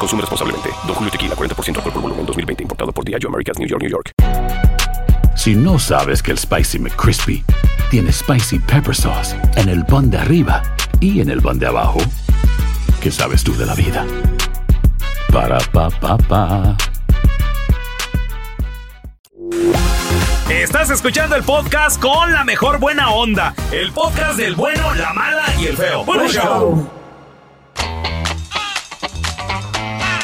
Consume 0.00 0.22
responsablemente. 0.22 0.70
Don 0.86 0.94
Julio 0.94 1.10
Tequila, 1.10 1.36
40% 1.36 1.76
alcohol 1.76 1.92
por 1.92 2.02
volumen, 2.02 2.24
2020. 2.26 2.62
Importado 2.62 2.90
por 2.90 3.04
Diageo 3.04 3.28
Americas, 3.28 3.58
New 3.58 3.68
York, 3.68 3.82
New 3.82 3.90
York. 3.90 4.12
Si 5.36 5.54
no 5.54 5.78
sabes 5.78 6.22
que 6.22 6.32
el 6.32 6.38
Spicy 6.38 6.78
McCrispy 6.78 7.44
tiene 7.90 8.10
Spicy 8.12 8.58
Pepper 8.58 8.94
Sauce 8.94 9.36
en 9.56 9.68
el 9.68 9.84
pan 9.84 10.10
de 10.10 10.18
arriba 10.18 10.62
y 11.00 11.20
en 11.20 11.30
el 11.30 11.40
pan 11.40 11.58
de 11.58 11.66
abajo, 11.66 11.98
¿qué 13.00 13.10
sabes 13.10 13.44
tú 13.44 13.54
de 13.56 13.66
la 13.66 13.74
vida? 13.74 14.06
Para, 15.32 15.58
pa, 15.72 15.90
pa, 15.90 16.16
pa. 16.16 16.76
Estás 20.50 20.90
escuchando 20.90 21.36
el 21.36 21.42
podcast 21.42 22.00
con 22.00 22.32
la 22.32 22.44
mejor 22.44 22.78
buena 22.78 23.10
onda. 23.10 23.54
El 23.70 23.92
podcast 23.92 24.36
del 24.36 24.54
bueno, 24.56 24.94
la 24.94 25.12
mala 25.12 25.44
y 25.58 25.66
el 25.66 25.76
feo. 25.76 26.04
Bueno, 26.04 26.26
show. 26.28 26.99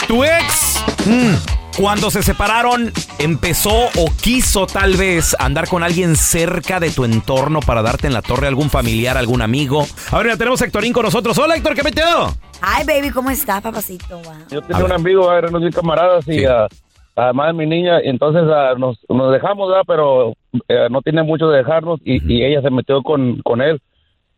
Tu 0.09 0.23
ex, 0.23 0.85
mm, 1.07 1.81
cuando 1.81 2.11
se 2.11 2.23
separaron, 2.23 2.93
empezó 3.19 3.87
o 3.97 4.07
quiso 4.23 4.67
tal 4.67 4.95
vez 4.97 5.35
andar 5.41 5.69
con 5.69 5.83
alguien 5.83 6.15
cerca 6.17 6.79
de 6.79 6.91
tu 6.91 7.05
entorno 7.05 7.61
para 7.61 7.83
darte 7.83 8.07
en 8.07 8.13
la 8.13 8.23
torre 8.23 8.47
algún 8.47 8.71
familiar, 8.71 9.17
algún 9.17 9.43
amigo. 9.43 9.85
A 10.13 10.19
ver, 10.19 10.29
ya 10.29 10.37
tenemos 10.37 10.63
a 10.63 10.67
Héctorín 10.67 10.93
con 10.93 11.03
nosotros. 11.05 11.37
Hola, 11.39 11.57
Héctor, 11.57 11.75
¿qué 11.75 11.83
metido? 11.83 12.33
Ay, 12.63 12.85
baby, 12.87 13.11
¿cómo 13.11 13.31
está, 13.31 13.61
papacito? 13.61 14.19
Wow. 14.23 14.35
Yo 14.51 14.63
tenía 14.63 14.85
un 14.85 14.93
amigo, 14.93 15.33
éramos 15.33 15.61
bien 15.61 15.73
camaradas 15.73 16.27
y 16.29 16.45
ah, 16.45 16.69
además 17.17 17.55
mi 17.55 17.67
niña, 17.67 18.01
y 18.05 18.09
entonces 18.09 18.45
ah, 18.49 18.75
nos, 18.79 18.99
nos 19.09 19.33
dejamos, 19.33 19.69
¿verdad? 19.69 19.83
pero 19.89 20.35
eh, 20.69 20.87
no 20.89 21.03
tiene 21.03 21.25
mucho 21.25 21.49
de 21.49 21.59
dejarnos 21.59 21.99
y, 22.05 22.23
y 22.33 22.45
ella 22.45 22.63
se 22.63 22.71
metió 22.71 23.03
con, 23.03 23.43
con 23.43 23.61
él. 23.61 23.81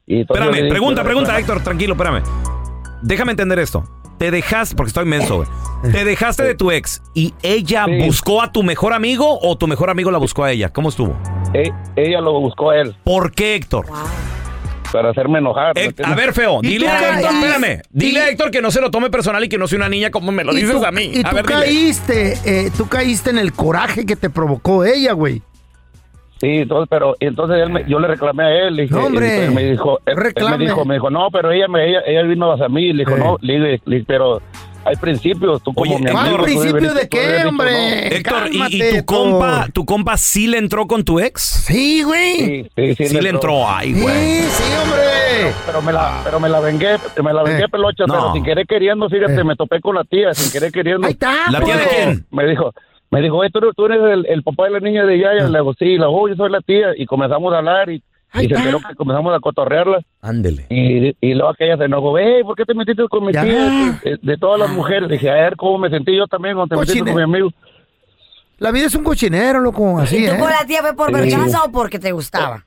Y 0.07 0.23
Espérame, 0.23 0.51
dije, 0.55 0.69
pregunta, 0.71 1.03
"Yo- 1.03 1.05
pregunta, 1.07 1.39
Héctor, 1.39 1.63
tranquilo, 1.63 1.93
espérame. 1.93 2.23
Déjame 3.03 3.31
entender 3.33 3.59
esto. 3.61 3.85
Te 4.19 4.31
dejaste, 4.31 4.75
porque 4.77 4.89
estoy 4.89 5.05
menso, 5.05 5.37
güey. 5.37 5.49
Te 5.93 6.05
dejaste 6.05 6.43
de 6.43 6.55
tu 6.57 6.71
ex 6.73 7.01
y 7.15 7.35
ella 7.43 7.87
buscó 7.87 8.43
a 8.43 8.51
tu 8.51 8.63
mejor 8.65 8.93
amigo 8.93 9.39
o 9.41 9.57
tu 9.57 9.69
mejor 9.69 9.91
amigo 9.91 10.11
la 10.11 10.19
buscó 10.19 10.45
a 10.45 10.51
ella. 10.51 10.71
¿Cómo 10.71 10.89
estuvo? 10.89 11.17
E- 11.55 11.73
ella 11.97 12.21
lo 12.21 12.33
buscó 12.41 12.71
a 12.71 12.79
él. 12.81 12.97
¿Por 13.05 13.33
qué, 13.33 13.55
Héctor? 13.55 13.87
Para 14.93 15.11
hacerme 15.11 15.39
enojar. 15.39 15.75
¿me 15.77 16.05
A 16.05 16.15
ver, 16.15 16.33
feo, 16.33 16.61
¿Y 16.63 16.69
dile 16.69 16.89
a 16.89 17.19
Héctor, 17.19 17.33
espérame. 17.35 17.83
Dile 17.91 18.21
a 18.23 18.29
Héctor 18.31 18.51
que 18.51 18.63
no 18.63 18.71
se 18.71 18.81
lo 18.81 18.91
tome 18.91 19.11
personal 19.11 19.45
y 19.45 19.49
que 19.49 19.59
no 19.59 19.69
sea 19.69 19.77
una 19.77 19.89
niña 19.89 20.11
como 20.11 20.33
me 20.33 20.43
lo 20.45 20.53
dices 20.53 20.73
tú- 20.73 20.85
a 20.85 20.91
mí. 20.91 21.11
Y 21.15 21.21
a 21.25 21.31
tú 21.31 21.37
ver, 21.37 21.45
caíste, 21.45 22.39
eh, 22.45 22.71
tú 22.77 22.89
caíste 22.89 23.31
en 23.31 23.39
el 23.39 23.53
coraje 23.53 24.05
que 24.07 24.17
te 24.17 24.31
provocó 24.31 24.85
ella, 24.85 25.13
güey. 25.13 25.43
Sí, 26.41 26.47
entonces, 26.59 26.87
pero 26.89 27.17
y 27.19 27.27
entonces 27.27 27.59
él 27.61 27.71
me- 27.71 27.85
yo 27.89 27.99
le 27.99 28.07
reclamé 28.09 28.45
a 28.45 28.67
él, 28.69 28.77
le 28.77 28.83
dije, 28.83 28.95
No, 28.95 29.07
hombre, 29.07 29.51
me 29.51 29.65
dijo, 29.65 29.99
él, 30.07 30.17
él 30.37 30.49
me 30.51 30.59
dijo, 30.59 30.85
me 30.85 30.95
dijo, 30.95 31.11
no, 31.11 31.29
pero 31.33 31.51
ella 31.51 31.67
me, 31.69 31.89
ella, 31.89 32.01
ella 32.07 32.23
vino 32.23 32.53
hacia 32.53 32.69
mí, 32.69 32.93
le 32.93 33.05
dijo, 33.05 33.17
Eh. 33.17 33.19
no, 33.19 33.37
le 33.41 33.53
dije, 33.55 33.83
le 33.87 33.97
dije, 33.97 34.05
pero 34.07 34.41
hay 34.85 34.95
principios, 34.97 35.61
tú 35.65 35.75
como 35.75 35.91
Oye, 35.93 35.99
mi 36.01 36.07
Héctor, 36.07 36.21
amigo, 36.21 36.37
tú 36.39 36.45
¿principio 36.45 36.73
deberías- 36.75 36.95
de 36.95 37.09
qué, 37.09 37.33
dicho 37.37 37.49
hombre? 37.49 37.71
no. 37.73 38.17
Héctor, 38.17 38.43
¿y- 38.47 38.57
¿y, 38.57 38.59
Cálmate, 38.79 38.99
tu 39.01 39.05
compa, 39.05 39.65
tú. 39.67 39.73
tu 39.73 39.85
compa 39.87 40.17
sí 40.17 40.47
le 40.47 40.59
entró 40.59 40.87
con 40.87 41.03
tu 41.05 41.19
ex? 41.19 41.43
Sí, 41.43 42.03
güey. 42.05 42.37
Sí, 42.37 42.71
sí, 42.77 42.95
sí, 42.95 43.07
Sí 43.09 43.21
le 43.21 43.31
entró, 43.31 43.69
ay, 43.69 43.93
güey. 44.01 44.15
Sí, 44.43 44.49
sí, 44.49 44.73
hombre. 44.83 45.53
Pero 45.67 45.83
me 45.83 45.93
la, 45.93 46.21
pero 46.25 46.39
me 46.41 46.49
la 46.49 46.61
vengué, 46.61 46.97
me 47.23 47.33
la 47.33 47.43
vengué 47.43 47.65
Eh. 47.65 47.69
pelocha, 47.69 48.05
No. 48.07 48.15
pero 48.15 48.33
sin 48.33 48.45
querer 48.45 48.67
queriendo, 48.67 49.09
fíjate, 49.09 49.35
Eh. 49.41 49.45
me 49.45 49.57
topé 49.57 49.81
con 49.81 49.97
la 49.97 50.05
tía, 50.05 50.33
sin 50.35 50.51
querer 50.53 50.71
queriendo. 50.73 51.07
Ahí 51.07 51.13
está, 51.15 51.51
¿La 51.51 51.61
tía 51.61 51.77
de 51.77 51.83
pues. 51.85 51.95
quién? 51.97 52.27
Me 52.31 52.47
dijo, 52.47 52.73
me 53.11 53.23
dijo, 53.23 53.41
tú, 53.53 53.61
tú 53.75 53.87
eres 53.87 54.01
el, 54.13 54.27
el 54.27 54.43
papá 54.43 54.65
de 54.65 54.71
la 54.71 54.81
niña 54.81 55.05
de 55.05 55.19
Yaya, 55.19 55.45
Ah. 55.45 55.49
le 55.49 55.59
digo, 55.59 55.73
sí, 55.79 55.85
le 55.87 55.93
digo, 55.93 56.09
oh, 56.11 56.29
yo 56.29 56.35
soy 56.37 56.51
la 56.51 56.61
tía, 56.61 56.89
y 56.97 57.07
comenzamos 57.07 57.53
a 57.55 57.59
hablar, 57.59 57.89
y, 57.91 58.03
se 58.33 58.43
está. 58.45 58.57
enteró 58.57 58.81
que 58.87 58.95
comenzamos 58.95 59.35
a 59.35 59.41
cotorrearla, 59.41 60.01
Ándele. 60.21 60.67
y, 60.69 61.17
y 61.21 61.35
luego 61.35 61.49
aquella 61.51 61.77
se 61.79 61.85
enojó, 61.85 62.19
hey, 62.19 62.43
¿por 62.45 62.55
qué 62.57 62.65
te 62.65 62.75
metiste 62.75 63.09
con 63.09 63.25
mi 63.25 63.33
Ya. 63.33 63.43
tía? 63.43 63.65
De, 64.05 64.19
de 64.21 64.37
todas 64.37 64.59
las 64.61 64.71
mujeres, 64.71 65.09
Le 65.09 65.15
dije, 65.15 65.31
a 65.31 65.35
ver, 65.35 65.57
¿cómo 65.57 65.79
me 65.79 65.89
sentí 65.91 66.15
yo 66.17 66.27
también 66.27 66.55
cuando 66.57 66.75
te 66.77 66.81
metiste 66.81 67.05
con 67.05 67.15
mi 67.17 67.23
amigo? 67.23 67.51
La 68.59 68.73
vida 68.73 68.87
es 68.87 68.95
un 68.95 69.05
cochinero, 69.05 69.61
loco, 69.61 69.99
así, 70.01 70.17
¿Y 70.19 70.27
tú 70.27 70.33
¿eh? 70.33 70.39
con 70.39 70.51
la 70.51 70.67
tía 70.67 70.81
fue 70.83 70.95
por 70.95 71.07
Sí. 71.09 71.13
vergüenza 71.15 71.65
o 71.65 71.71
porque 71.73 71.99
te 71.99 72.13
gustaba? 72.13 72.67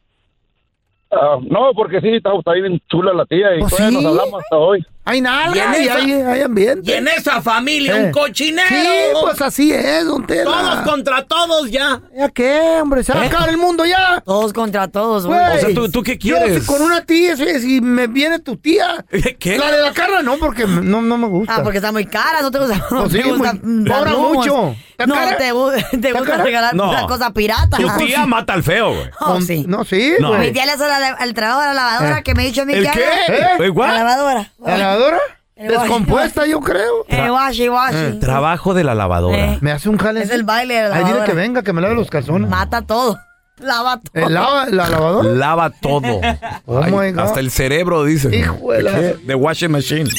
Ah, 1.14 1.38
no, 1.42 1.72
porque 1.76 2.00
sí, 2.00 2.08
está, 2.16 2.30
está 2.38 2.54
bien 2.54 2.82
chula 2.90 3.14
la 3.14 3.26
tía, 3.26 3.56
y 3.56 3.60
Pues 3.60 3.72
todavía 3.76 3.98
sí. 4.00 4.04
nos 4.04 4.18
hablamos 4.18 4.42
hasta 4.44 4.56
hoy. 4.58 4.86
Hay 5.04 5.20
nada, 5.20 5.54
Y 5.54 5.60
en 5.60 5.74
esa- 5.74 5.96
hay, 5.96 6.12
hay 6.14 6.42
ambiente. 6.42 6.90
Y 6.90 6.94
en 6.94 7.08
esa 7.08 7.42
familia, 7.42 7.98
Eh. 8.00 8.06
un 8.06 8.12
cochinero. 8.12 8.68
Sí, 8.70 8.88
pues 9.20 9.42
así 9.42 9.74
es, 9.74 10.06
don 10.06 10.26
Tela. 10.26 10.44
Todos 10.46 10.82
contra 10.90 11.24
todos 11.26 11.70
ya. 11.72 12.00
¿Ya 12.16 12.30
qué, 12.30 12.80
hombre? 12.82 13.04
¿Se 13.04 13.12
va 13.12 13.22
a 13.22 13.24
¿Eh? 13.26 13.28
acabar 13.28 13.50
el 13.50 13.58
mundo 13.58 13.84
ya? 13.86 14.22
Todos 14.24 14.54
contra 14.54 14.88
todos, 14.88 15.26
güey. 15.26 15.40
O 15.40 15.58
sea, 15.60 15.74
¿tú, 15.74 15.90
tú 15.92 16.02
qué 16.04 16.18
Yo 16.18 16.38
quieres? 16.38 16.62
si 16.62 16.66
con 16.72 16.82
una 16.82 17.04
tía, 17.04 17.36
si, 17.36 17.60
si 17.60 17.82
me 17.82 18.08
viene 18.08 18.40
tu 18.40 18.56
tía. 18.58 19.04
¿Qué? 19.40 19.58
La 19.58 19.72
de 19.72 19.82
la 19.82 19.92
cara 19.92 20.22
no, 20.22 20.38
porque 20.38 20.66
no, 20.66 21.02
no 21.02 21.18
me 21.18 21.28
gusta. 21.28 21.56
Ah, 21.58 21.64
porque 21.64 21.80
está 21.80 21.92
muy 21.92 22.06
cara, 22.06 22.42
no 22.42 22.52
te 22.52 22.60
gusta. 22.60 22.78
No 22.92 23.00
Pues 23.02 23.12
sí, 23.12 23.22
te 23.22 23.30
gusta 23.32 23.54
muy- 23.64 23.90
cobra 23.92 24.12
mucho. 24.16 24.76
¿Está 25.04 25.52
No, 25.54 25.70
te, 25.70 25.98
te 25.98 26.08
¿Está 26.08 26.20
gusta 26.20 26.38
regalar 26.38 26.76
No. 26.76 26.92
la 26.94 27.06
cosa 27.08 27.32
pirata. 27.32 27.78
Tu 27.78 27.88
tía 27.98 28.26
mata 28.28 28.54
al 28.54 28.64
feo, 28.64 28.94
güey. 28.94 29.10
Oh, 29.20 29.42
sí. 29.42 29.66
No, 29.68 29.84
sí, 29.86 30.14
No. 30.20 30.30
güey. 30.30 30.48
Mi 30.48 30.52
tía 30.52 30.66
le 30.66 30.74
hace 30.74 30.88
la- 30.88 31.08
al 31.20 31.34
trabajo 31.34 31.62
a 31.62 31.66
la 31.68 31.74
lavadora 31.74 32.20
Eh. 32.20 32.24
que 32.24 32.34
me 32.36 32.44
ha 32.44 32.46
dicho 32.46 32.62
a 32.62 32.66
mí 32.66 32.74
¿El 32.74 32.84
que 32.86 32.92
qué? 32.92 33.66
¿Eh? 33.66 33.70
What? 33.70 33.88
La 33.88 33.94
lavadora. 33.96 34.52
¿La 34.66 34.78
lavadora? 34.78 35.20
Descompuesta, 35.56 36.46
yo 36.48 36.60
creo. 36.60 37.06
Eh, 37.08 37.30
washi, 37.30 37.70
washi. 37.70 38.20
Trabajo 38.20 38.74
de 38.74 38.84
la 38.84 38.96
lavadora. 38.96 39.38
Eh. 39.54 39.58
Me 39.62 39.72
hace 39.72 39.90
un 39.90 39.98
jale. 39.98 40.24
Es 40.24 40.32
el 40.32 40.44
baile 40.44 40.76
de 40.82 40.90
la 40.90 40.96
Ahí 40.96 41.04
dile 41.06 41.24
que 41.26 41.34
venga, 41.34 41.62
que 41.62 41.72
me 41.74 41.82
lave 41.82 41.94
los 41.96 42.10
calzones. 42.10 42.50
Mata 42.50 42.82
todo. 42.82 43.20
Lava 43.62 44.00
todo. 44.00 44.26
¿El 44.26 44.34
lava, 44.34 44.66
la 44.72 44.90
lavadora? 44.90 45.30
Lava 45.30 45.70
todo. 45.70 46.20
Oh 46.66 46.82
Ay, 46.84 46.92
my 46.92 47.12
God. 47.12 47.20
hasta 47.20 47.40
el 47.40 47.52
cerebro, 47.52 48.04
dice. 48.06 48.36
Hijo 48.36 48.72
de 48.72 48.82
la- 48.82 48.92
De 49.00 49.36
washing 49.36 49.70
machine. 49.70 50.10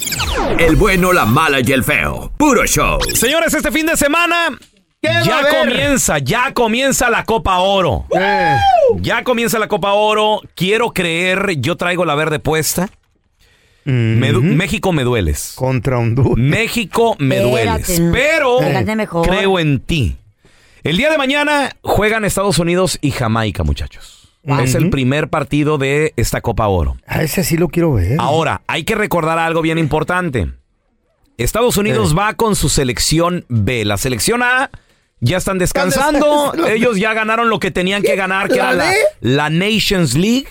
El 0.60 0.76
bueno, 0.76 1.12
la 1.12 1.24
mala 1.24 1.58
y 1.58 1.72
el 1.72 1.82
feo. 1.82 2.30
Puro 2.36 2.64
show. 2.66 3.00
Señores, 3.14 3.52
este 3.52 3.72
fin 3.72 3.86
de 3.86 3.96
semana 3.96 4.48
ya 5.02 5.42
comienza, 5.60 6.18
ya 6.18 6.52
comienza 6.54 7.10
la 7.10 7.24
Copa 7.24 7.58
Oro. 7.58 8.06
Eh, 8.18 8.56
Ya 9.00 9.24
comienza 9.24 9.58
la 9.58 9.68
Copa 9.68 9.92
Oro. 9.94 10.40
Quiero 10.54 10.92
creer, 10.92 11.56
yo 11.58 11.76
traigo 11.76 12.04
la 12.04 12.14
verde 12.14 12.38
puesta. 12.38 12.88
Me 13.84 14.32
México 14.32 14.92
me 14.92 15.02
dueles. 15.02 15.54
Contra 15.56 15.98
Honduras. 15.98 16.36
México 16.38 17.16
me 17.18 17.40
dueles. 17.40 17.88
Espérate. 17.88 18.12
Pero 18.12 18.58
Fíjate 18.60 18.94
mejor. 18.96 19.26
creo 19.28 19.58
en 19.58 19.80
ti. 19.80 20.16
El 20.84 20.96
día 20.96 21.10
de 21.10 21.18
mañana 21.18 21.70
juegan 21.82 22.24
Estados 22.24 22.58
Unidos 22.58 22.98
y 23.00 23.10
Jamaica, 23.10 23.64
muchachos. 23.64 24.28
Es 24.60 24.74
el 24.74 24.90
primer 24.90 25.28
partido 25.28 25.78
de 25.78 26.12
esta 26.16 26.40
Copa 26.40 26.66
Oro. 26.66 26.96
A 27.06 27.22
ese 27.22 27.44
sí 27.44 27.56
lo 27.56 27.68
quiero 27.68 27.92
ver. 27.92 28.16
Ahora, 28.18 28.62
hay 28.66 28.82
que 28.84 28.94
recordar 28.96 29.38
algo 29.38 29.62
bien 29.62 29.78
importante. 29.78 30.48
Estados 31.38 31.76
Unidos 31.76 32.16
va 32.16 32.34
con 32.34 32.54
su 32.56 32.68
selección 32.68 33.44
B. 33.48 33.84
La 33.84 33.96
selección 33.96 34.42
A 34.42 34.70
ya 35.22 35.38
están 35.38 35.56
descansando. 35.58 36.52
Ellos 36.68 36.98
ya 36.98 37.14
ganaron 37.14 37.48
lo 37.48 37.58
que 37.60 37.70
tenían 37.70 38.02
que 38.02 38.16
ganar, 38.16 38.48
que 38.48 38.56
¿La 38.56 38.72
era 38.72 38.92
la, 39.20 39.50
Nations 39.50 40.14
League. 40.14 40.46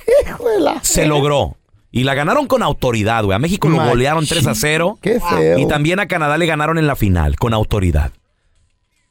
La- 0.59 0.79
Se 0.83 1.05
logró. 1.05 1.57
Y 1.91 2.05
la 2.05 2.13
ganaron 2.15 2.47
con 2.47 2.63
autoridad, 2.63 3.23
güey. 3.25 3.35
A 3.35 3.39
México 3.39 3.67
lo 3.67 3.83
golearon 3.83 4.25
3 4.25 4.47
a 4.47 4.55
0. 4.55 4.97
Qué 5.01 5.19
feo. 5.19 5.59
Y 5.59 5.67
también 5.67 5.99
a 5.99 6.07
Canadá 6.07 6.37
le 6.37 6.45
ganaron 6.45 6.77
en 6.77 6.87
la 6.87 6.95
final, 6.95 7.35
con 7.35 7.53
autoridad. 7.53 8.11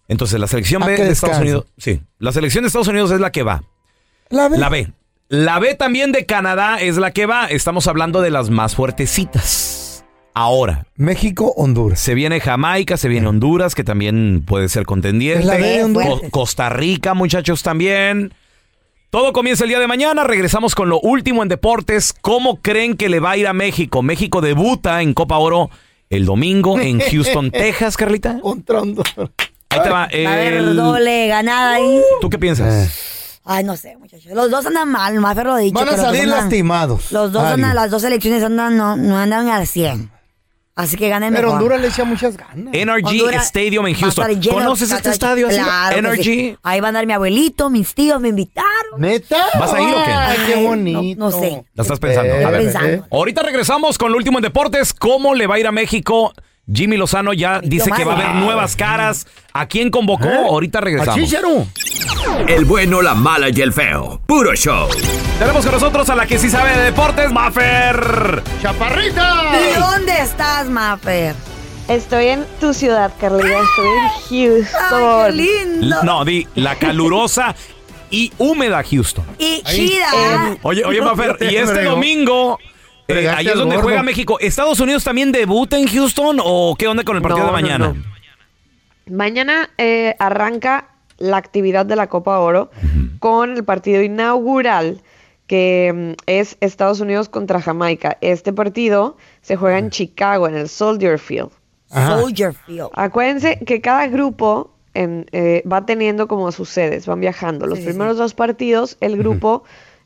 Entonces, 0.09 0.41
la 0.41 0.47
selección 0.47 0.83
¿A 0.83 0.87
B 0.87 0.97
de 0.97 1.11
Estados? 1.11 1.39
Unidos. 1.39 1.67
Sí. 1.77 2.01
La 2.19 2.33
selección 2.33 2.65
de 2.65 2.69
Estados 2.69 2.89
Unidos 2.89 3.11
es 3.11 3.21
la 3.21 3.31
que 3.31 3.43
va. 3.43 3.63
La 4.31 4.49
B. 4.49 4.57
La 4.59 4.69
B. 4.71 4.93
La 5.29 5.59
B 5.59 5.75
también 5.75 6.11
de 6.11 6.25
Canadá 6.27 6.81
es 6.81 6.97
la 6.97 7.13
que 7.13 7.27
va. 7.27 7.47
Estamos 7.47 7.87
hablando 7.87 8.23
de 8.23 8.31
las 8.31 8.49
más 8.51 8.75
fuertecitas. 8.75 9.80
Ahora, 10.35 10.87
México, 10.97 11.53
Honduras. 11.57 11.99
se 12.01 12.15
viene 12.15 12.41
Jamaica, 12.41 12.97
se 12.97 13.09
viene 13.09 13.27
Honduras, 13.27 13.75
que 13.75 13.85
también 13.85 14.45
puede 14.47 14.69
ser 14.69 14.87
contendiente. 14.87 15.41
Es 15.41 15.47
la 15.47 15.57
de 15.57 15.85
Honduras. 15.85 16.09
Co- 16.09 16.31
Costa 16.31 16.69
Rica, 16.69 17.15
muchachos, 17.15 17.63
también. 17.63 18.33
Todo 19.11 19.33
comienza 19.33 19.65
el 19.65 19.71
día 19.71 19.81
de 19.81 19.89
mañana. 19.89 20.23
Regresamos 20.23 20.75
con 20.77 20.89
lo 20.89 21.01
último 21.01 21.43
en 21.43 21.49
deportes. 21.49 22.15
¿Cómo 22.21 22.61
creen 22.63 22.97
que 22.97 23.09
le 23.09 23.19
va 23.19 23.33
a 23.33 23.37
ir 23.37 23.49
a 23.49 23.53
México? 23.53 24.03
México 24.03 24.41
debuta 24.41 25.03
en 25.03 25.15
Copa 25.15 25.37
Oro 25.39 25.69
el 26.11 26.25
domingo 26.27 26.79
en 26.79 27.01
Houston, 27.11 27.51
Texas, 27.51 27.97
Carlita. 27.97 28.39
Contra 28.41 28.81
Honduras. 28.83 29.13
Ahí 29.69 29.83
te 29.83 29.91
va. 29.91 30.05
A 30.05 30.43
el- 30.43 30.77
doble 30.77 31.27
ganada 31.27 31.75
ahí. 31.75 32.01
¿Tú 32.21 32.31
qué 32.31 32.39
piensas? 32.39 33.41
Ay, 33.45 33.65
no 33.65 33.77
sé, 33.77 33.97
muchachos. 33.97 34.31
Los 34.33 34.49
dos 34.51 34.65
andan 34.67 34.89
mal, 34.89 35.19
más 35.19 35.37
lo 35.37 35.57
dicho. 35.57 35.75
Van 35.75 35.89
a 35.89 35.97
salir 35.97 36.23
andan- 36.23 36.43
lastimados. 36.43 37.11
Los 37.11 37.33
dos 37.33 37.43
andan, 37.43 37.75
las 37.75 37.91
dos 37.91 38.03
selecciones 38.03 38.45
andan, 38.45 38.77
no, 38.77 38.97
no 38.97 39.17
andan 39.19 39.49
al 39.49 39.67
100. 39.67 40.09
Así 40.81 40.97
que 40.97 41.09
ganen 41.11 41.35
Pero. 41.35 41.53
Honduras 41.53 41.81
le 41.81 41.89
echa 41.89 42.05
muchas 42.05 42.37
ganas. 42.37 42.73
NRG 42.73 43.07
Honduras 43.07 43.47
Stadium 43.47 43.87
en 43.87 43.95
Houston. 43.95 44.41
lleno, 44.41 44.55
¿Conoces 44.55 44.91
este 44.91 45.11
estadio? 45.11 45.49
Claro 45.49 46.15
sí. 46.23 46.57
Ahí 46.63 46.81
va 46.81 46.87
a 46.87 46.91
andar 46.91 47.07
mi 47.07 47.13
abuelito, 47.13 47.69
mis 47.69 47.95
tíos 47.95 48.21
me 48.21 48.29
invitaron. 48.29 48.99
¿Neta? 48.99 49.45
¿Vas 49.59 49.73
a 49.75 49.81
ir 49.83 49.95
o 49.95 50.05
qué? 50.05 50.11
Ay, 50.11 50.39
qué 50.47 50.67
bonito. 50.67 51.19
no- 51.21 51.31
no 51.31 51.39
sé. 51.39 51.65
La 51.75 51.83
estás 51.83 51.99
pensando. 51.99 52.33
Eh, 52.35 52.45
A 52.45 52.51
ver. 52.51 52.63
pensando. 52.63 53.07
Ahorita 53.11 53.43
regresamos 53.43 53.99
con 53.99 54.11
lo 54.11 54.17
último 54.17 54.39
en 54.39 54.43
deportes. 54.43 54.95
¿Cómo 54.95 55.35
le 55.35 55.47
va 55.47 55.57
a 55.57 55.59
ir 55.59 55.67
a 55.67 55.73
México? 55.73 56.33
Jimmy 56.73 56.97
Lozano 56.97 57.33
ya 57.33 57.61
dice 57.61 57.91
que 57.91 58.05
va 58.05 58.13
a 58.13 58.17
haber 58.17 58.35
nuevas 58.37 58.77
caras. 58.77 59.27
¿A 59.53 59.67
quién 59.67 59.91
convocó? 59.91 60.29
Ahorita 60.29 60.79
¿A 60.79 60.83
regresamos. 60.83 61.17
Chicharo? 61.17 61.67
El 62.47 62.65
bueno, 62.65 63.03
la 63.03 63.15
mala 63.15 63.49
y 63.49 63.61
el 63.61 63.73
feo. 63.73 64.21
Puro 64.27 64.55
show. 64.55 64.89
Tenemos 65.39 65.65
con 65.65 65.75
nosotros 65.75 66.09
a 66.11 66.15
la 66.15 66.27
que 66.27 66.39
sí 66.39 66.49
sabe 66.49 66.77
de 66.77 66.85
deportes, 66.85 67.33
Maffer. 67.33 68.43
¡Chaparrita! 68.63 69.53
¿Y 69.55 69.81
dónde 69.81 70.13
estás, 70.21 70.69
Mafer? 70.69 71.35
Estoy 71.89 72.27
en 72.27 72.45
tu 72.61 72.73
ciudad, 72.73 73.13
Carlita. 73.21 73.49
Estoy 73.49 73.89
en 73.89 74.61
Houston. 74.61 74.81
Ay, 74.93 75.33
qué 75.33 75.33
lindo. 75.33 76.03
No, 76.05 76.25
di 76.25 76.47
la 76.55 76.77
calurosa 76.77 77.57
y 78.11 78.33
húmeda 78.39 78.85
Houston. 78.89 79.25
Y 79.39 79.63
chida. 79.63 80.57
Oye, 80.63 80.85
oye, 80.85 81.03
Maffer, 81.03 81.37
y 81.41 81.57
este 81.57 81.83
domingo. 81.85 82.59
Eh, 83.11 83.29
ahí 83.29 83.47
es 83.47 83.55
donde 83.55 83.77
gordo. 83.77 83.89
juega 83.89 84.03
México. 84.03 84.39
¿Estados 84.41 84.81
Unidos 84.81 85.05
también 85.05 85.33
debuta 85.33 85.79
en 85.79 85.87
Houston 85.87 86.39
o 86.43 86.75
qué 86.79 86.89
onda 86.89 87.05
con 87.05 87.17
el 87.17 87.23
partido 87.23 87.47
No, 87.47 87.47
de 87.57 87.63
mañana? 87.63 87.89
no. 87.95 88.11
Mañana 89.15 89.71
eh, 89.79 90.15
arranca 90.19 90.89
la 91.19 91.37
actividad 91.37 91.85
de 91.87 91.97
la 91.97 92.07
Copa 92.09 92.39
Oro 92.39 92.71
con 93.19 93.57
el 93.57 93.65
partido 93.65 94.03
inaugural 94.03 95.03
que 95.47 96.15
mm, 96.17 96.23
es 96.27 96.57
Estados 96.61 97.01
Unidos 97.01 97.29
contra 97.29 97.61
Jamaica. 97.61 98.19
Este 98.21 98.53
partido 98.53 99.17
se 99.43 99.57
juega 99.57 99.79
en 99.79 99.91
Chicago, 99.91 100.47
en 100.49 100.55
el 100.57 100.69
Soldier 100.69 101.19
Field. 101.19 101.51
Soldier 101.93 102.55
Field. 102.55 102.89
Acuérdense 102.95 103.59
que 103.67 103.81
cada 103.81 104.07
grupo 104.07 104.73
en, 104.95 105.27
eh, 105.33 105.65
va 105.71 105.85
teniendo 105.87 106.29
como 106.29 106.53
sus 106.53 106.69
sedes, 106.69 107.07
van 107.07 107.21
viajando. 107.21 107.67
Los 107.67 107.79
Sí, 107.79 107.85
sí, 107.85 107.91
primeros 107.91 108.17
dos 108.17 108.35
partidos, 108.35 108.97
el 109.01 109.17
grupo 109.17 109.65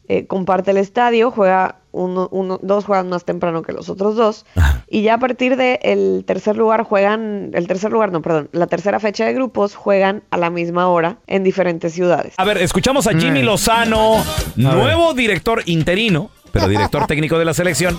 eh, 0.09 0.27
comparte 0.27 0.71
el 0.71 0.79
estadio, 0.79 1.31
juega 1.31 1.77
uno, 1.95 2.29
uno, 2.33 2.59
dos 2.63 2.85
juegan 2.85 3.09
más 3.09 3.25
temprano 3.25 3.63
que 3.63 3.73
los 3.73 3.89
otros 3.89 4.17
dos, 4.17 4.45
y 4.89 5.03
ya 5.03 5.15
a 5.15 5.19
partir 5.19 5.57
del 5.57 6.25
tercer 6.27 6.57
lugar 6.57 6.83
juegan, 6.83 7.51
el 7.55 7.67
tercer 7.67 7.93
lugar, 7.93 8.13
no, 8.13 8.21
perdón, 8.21 8.49
la 8.53 8.67
tercera 8.67 9.01
fecha 9.01 9.25
de 9.25 9.33
grupos 9.33 9.75
juegan 9.75 10.23
a 10.31 10.37
la 10.37 10.51
misma 10.51 10.89
hora 10.89 11.19
en 11.27 11.45
diferentes 11.45 11.93
ciudades. 11.93 12.35
A 12.37 12.45
ver, 12.45 12.59
escuchamos 12.59 13.07
a 13.07 13.13
Jimmy 13.19 13.43
Lozano, 13.43 14.23
nuevo 14.57 15.15
director 15.15 15.63
interino, 15.67 16.31
pero 16.53 16.69
director 16.69 17.07
técnico 17.09 17.39
de 17.39 17.45
la 17.45 17.55
selección. 17.55 17.99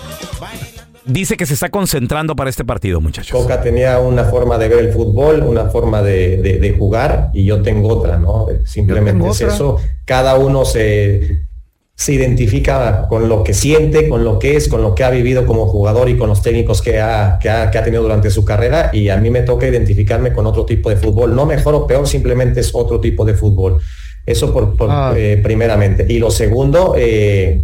Dice 1.08 1.38
que 1.38 1.46
se 1.46 1.54
está 1.54 1.70
concentrando 1.70 2.36
para 2.36 2.50
este 2.50 2.66
partido, 2.66 3.00
muchachos. 3.00 3.40
Coca 3.40 3.62
tenía 3.62 4.00
una 4.00 4.24
forma 4.24 4.58
de 4.58 4.70
ver 4.70 4.80
el 4.80 4.92
fútbol, 4.92 5.44
una 5.44 5.66
forma 5.70 6.02
de, 6.02 6.38
de- 6.38 6.58
de 6.58 6.76
jugar 6.76 7.30
y 7.32 7.46
yo 7.46 7.62
tengo 7.62 7.90
otra, 7.90 8.18
¿no? 8.18 8.48
Simplemente 8.66 9.12
tengo 9.20 9.30
es 9.32 9.40
otra. 9.40 9.54
eso. 9.54 9.78
Cada 10.04 10.34
uno 10.36 10.66
se, 10.66 11.45
se 11.98 12.12
identifica 12.14 13.06
con 13.08 13.30
lo 13.30 13.44
que 13.44 13.54
siente, 13.54 14.10
con 14.10 14.24
lo 14.26 14.38
que 14.38 14.58
es, 14.58 14.68
con 14.68 14.82
lo 14.82 14.94
que 14.94 15.04
ha 15.06 15.10
vivido 15.10 15.46
como 15.46 15.68
jugador 15.68 16.10
y 16.10 16.18
con 16.18 16.28
los 16.28 16.42
técnicos 16.42 16.82
que 16.82 17.00
ha, 17.00 17.40
que 17.42 17.50
ha, 17.50 17.72
que 17.72 17.78
ha 17.78 17.84
tenido 17.84 18.04
durante 18.04 18.30
su 18.30 18.44
carrera 18.44 18.90
y 18.92 19.08
a 19.10 19.18
mí 19.18 19.30
me 19.30 19.42
toca 19.42 19.66
identificarme 19.68 20.34
con 20.34 20.46
otro 20.46 20.66
tipo 20.66 20.90
de 20.90 20.98
fútbol. 20.98 21.34
No 21.36 21.46
mejor 21.46 21.74
o 21.74 21.88
peor, 21.88 22.06
simplemente 22.08 22.60
es 22.60 22.72
otro 22.76 23.00
tipo 23.00 23.24
de 23.24 23.34
fútbol. 23.34 23.80
Eso 24.26 24.52
por, 24.52 24.76
por, 24.76 24.90
Ah. 24.92 25.14
eh, 25.16 25.40
primeramente. 25.42 26.06
Y 26.10 26.20
lo 26.20 26.32
segundo, 26.32 26.96
eh, 26.98 27.62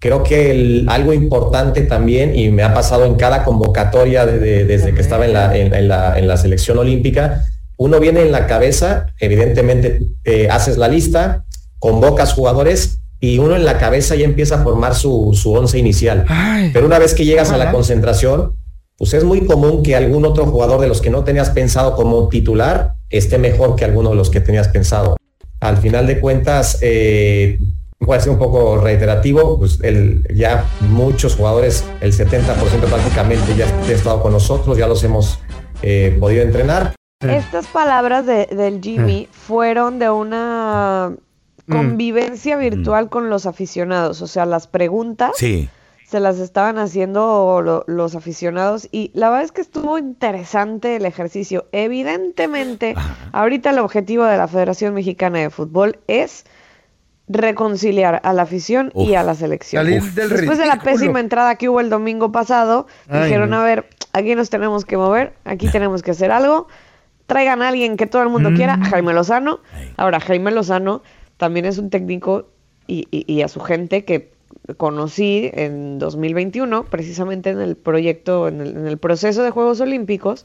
creo 0.00 0.24
que 0.24 0.50
el- 0.50 0.86
algo 0.88 1.12
importante 1.12 1.82
también, 1.82 2.34
y 2.36 2.50
me 2.50 2.64
ha 2.64 2.74
pasado 2.74 3.04
en 3.04 3.14
cada 3.14 3.44
convocatoria 3.44 4.26
de- 4.26 4.38
de- 4.40 4.64
desde 4.64 4.92
que 4.92 5.00
estaba 5.02 5.24
en 5.24 5.32
la, 5.34 5.56
en, 5.56 5.72
en 5.72 5.86
la, 5.86 6.18
en 6.18 6.26
la 6.26 6.36
selección 6.36 6.78
olímpica, 6.78 7.44
uno 7.76 8.00
viene 8.00 8.22
en 8.22 8.32
la 8.32 8.46
cabeza, 8.48 9.06
evidentemente 9.20 10.00
eh, 10.24 10.48
haces 10.50 10.78
la 10.78 10.88
lista, 10.88 11.44
convocas 11.78 12.32
jugadores 12.32 12.97
y 13.20 13.38
uno 13.38 13.56
en 13.56 13.64
la 13.64 13.78
cabeza 13.78 14.14
ya 14.14 14.24
empieza 14.24 14.56
a 14.60 14.62
formar 14.64 14.94
su, 14.94 15.32
su 15.34 15.52
once 15.52 15.78
inicial. 15.78 16.24
Pero 16.72 16.86
una 16.86 16.98
vez 16.98 17.14
que 17.14 17.24
llegas 17.24 17.50
a 17.50 17.56
la 17.58 17.72
concentración, 17.72 18.54
pues 18.96 19.14
es 19.14 19.24
muy 19.24 19.46
común 19.46 19.82
que 19.82 19.94
algún 19.96 20.24
otro 20.24 20.46
jugador 20.46 20.80
de 20.80 20.88
los 20.88 21.00
que 21.00 21.10
no 21.10 21.24
tenías 21.24 21.50
pensado 21.50 21.94
como 21.96 22.28
titular 22.28 22.94
esté 23.10 23.38
mejor 23.38 23.76
que 23.76 23.84
alguno 23.84 24.10
de 24.10 24.16
los 24.16 24.30
que 24.30 24.40
tenías 24.40 24.68
pensado. 24.68 25.16
Al 25.60 25.76
final 25.78 26.06
de 26.06 26.20
cuentas, 26.20 26.78
eh, 26.82 27.58
puede 27.98 28.20
ser 28.20 28.30
un 28.30 28.38
poco 28.38 28.78
reiterativo, 28.78 29.58
pues 29.58 29.78
el, 29.82 30.24
ya 30.34 30.64
muchos 30.80 31.34
jugadores, 31.34 31.84
el 32.00 32.12
70% 32.12 32.44
prácticamente 32.88 33.56
ya 33.56 33.66
ha 33.66 33.90
estado 33.92 34.22
con 34.22 34.32
nosotros, 34.32 34.78
ya 34.78 34.86
los 34.86 35.02
hemos 35.04 35.40
eh, 35.82 36.16
podido 36.20 36.42
entrenar. 36.42 36.94
Estas 37.20 37.66
palabras 37.66 38.26
de- 38.26 38.46
del 38.46 38.80
Jimmy 38.80 39.28
fueron 39.32 39.98
de 39.98 40.08
una 40.10 41.12
convivencia 41.68 42.56
virtual 42.56 43.08
con 43.08 43.30
los 43.30 43.46
aficionados, 43.46 44.22
o 44.22 44.26
sea, 44.26 44.46
las 44.46 44.66
preguntas 44.66 45.32
Sí. 45.36 45.68
se 46.06 46.20
las 46.20 46.38
estaban 46.38 46.78
haciendo 46.78 47.60
lo- 47.62 47.84
los 47.86 48.14
aficionados 48.14 48.88
y 48.90 49.10
la 49.14 49.28
verdad 49.28 49.44
es 49.44 49.52
que 49.52 49.60
estuvo 49.60 49.98
interesante 49.98 50.96
el 50.96 51.04
ejercicio. 51.04 51.66
Evidentemente, 51.72 52.94
ahorita 53.32 53.70
el 53.70 53.78
objetivo 53.80 54.24
de 54.24 54.36
la 54.38 54.48
Federación 54.48 54.94
Mexicana 54.94 55.38
de 55.40 55.50
Fútbol 55.50 55.98
es 56.06 56.44
reconciliar 57.28 58.20
a 58.24 58.32
la 58.32 58.42
afición 58.42 58.90
y 58.94 59.14
a 59.14 59.22
la 59.22 59.34
selección. 59.34 59.84
Salir 59.84 60.02
del 60.14 60.30
Después 60.30 60.58
de 60.58 60.66
la 60.66 60.78
pésima 60.80 61.20
entrada 61.20 61.56
que 61.56 61.68
hubo 61.68 61.80
el 61.80 61.90
domingo 61.90 62.32
pasado, 62.32 62.86
Ay, 63.08 63.24
dijeron, 63.24 63.50
no. 63.50 63.58
a 63.58 63.64
ver, 63.64 63.86
aquí 64.14 64.34
nos 64.34 64.48
tenemos 64.48 64.84
que 64.86 64.96
mover, 64.96 65.34
aquí 65.44 65.68
tenemos 65.68 66.02
que 66.02 66.12
hacer 66.12 66.30
algo, 66.30 66.68
traigan 67.26 67.60
a 67.60 67.68
alguien 67.68 67.98
que 67.98 68.06
todo 68.06 68.22
el 68.22 68.30
mundo 68.30 68.50
quiera, 68.56 68.78
Jaime 68.78 69.12
Lozano. 69.12 69.60
Ahora, 69.98 70.20
Jaime 70.20 70.50
Lozano 70.50 71.02
también 71.38 71.64
es 71.64 71.78
un 71.78 71.88
técnico 71.90 72.46
y, 72.86 73.06
y- 73.10 73.24
y 73.32 73.40
a 73.42 73.48
su 73.48 73.60
gente 73.60 74.04
que 74.04 74.30
conocí 74.76 75.50
en 75.54 75.98
2021, 75.98 76.84
precisamente 76.84 77.50
en 77.50 77.60
el 77.60 77.76
proyecto, 77.76 78.48
en 78.48 78.60
el, 78.60 78.76
en 78.76 78.86
el 78.86 78.98
proceso 78.98 79.42
de 79.42 79.50
Juegos 79.50 79.80
Olímpicos, 79.80 80.44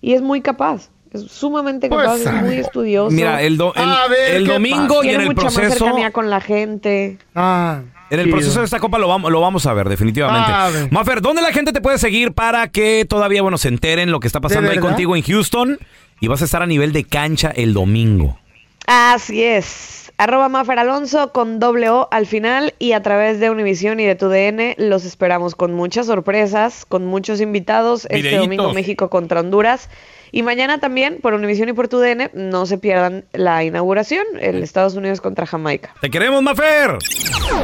y 0.00 0.12
es 0.14 0.22
muy 0.22 0.40
capaz. 0.40 0.90
Es 1.12 1.22
sumamente 1.30 1.88
Pues, 1.88 2.04
capaz, 2.04 2.20
es 2.20 2.42
muy 2.42 2.56
estudioso. 2.56 3.10
Mira, 3.14 3.40
el 3.42 3.56
do- 3.56 3.72
el- 3.74 4.10
ver, 4.10 4.34
el 4.36 4.46
¿qué 4.46 4.52
domingo 4.52 4.96
pasa? 4.96 5.06
y 5.06 5.10
en 5.10 5.20
el 5.20 5.26
mucha 5.28 5.44
más 5.44 5.54
proceso... 5.54 5.84
cercanía 5.84 6.10
con 6.10 6.28
la 6.30 6.40
gente. 6.40 7.18
Ah, 7.36 7.82
En 8.10 8.20
el 8.20 8.30
proceso 8.30 8.58
de 8.58 8.64
esta 8.64 8.80
copa 8.80 8.98
lo 8.98 9.06
vamos, 9.08 9.30
lo 9.30 9.40
vamos 9.40 9.64
a 9.66 9.72
ver, 9.74 9.88
definitivamente. 9.88 10.50
A 10.52 10.68
ver. 10.70 10.92
Mafer, 10.92 11.20
¿dónde 11.22 11.40
la 11.42 11.52
gente 11.52 11.72
te 11.72 11.80
puede 11.80 11.98
seguir 11.98 12.32
para 12.32 12.68
que 12.68 13.06
todavía, 13.08 13.42
bueno, 13.42 13.58
se 13.58 13.68
enteren 13.68 14.10
lo 14.10 14.18
que 14.20 14.26
está 14.26 14.40
pasando 14.40 14.70
ahí 14.70 14.78
contigo 14.78 15.14
en 15.16 15.22
Houston? 15.22 15.78
Y 16.20 16.26
vas 16.28 16.42
a 16.42 16.44
estar 16.46 16.62
a 16.62 16.66
nivel 16.66 16.92
de 16.92 17.04
cancha 17.04 17.50
el 17.50 17.74
domingo. 17.74 18.38
Así 18.86 19.42
es. 19.42 20.03
Arroba 20.16 20.48
Mafer 20.48 20.78
Alonso 20.78 21.32
con 21.32 21.58
doble 21.58 21.90
O 21.90 22.08
al 22.12 22.26
final 22.26 22.74
y 22.78 22.92
a 22.92 23.02
través 23.02 23.40
de 23.40 23.50
Univisión 23.50 23.98
y 23.98 24.04
de 24.04 24.14
TUDN 24.14 24.74
los 24.78 25.04
esperamos 25.04 25.56
con 25.56 25.74
muchas 25.74 26.06
sorpresas, 26.06 26.86
con 26.86 27.04
muchos 27.04 27.40
invitados 27.40 28.06
este 28.10 28.36
domingo 28.36 28.72
México 28.72 29.10
contra 29.10 29.40
Honduras 29.40 29.90
y 30.30 30.42
mañana 30.42 30.78
también 30.78 31.18
por 31.20 31.34
Univisión 31.34 31.68
y 31.68 31.72
por 31.72 31.88
TUDN 31.88 32.30
no 32.32 32.64
se 32.66 32.78
pierdan 32.78 33.24
la 33.32 33.64
inauguración, 33.64 34.24
el 34.40 34.62
Estados 34.62 34.94
Unidos 34.94 35.20
contra 35.20 35.46
Jamaica. 35.46 35.94
¡Te 36.00 36.10
queremos, 36.10 36.42
Mafer! 36.42 36.98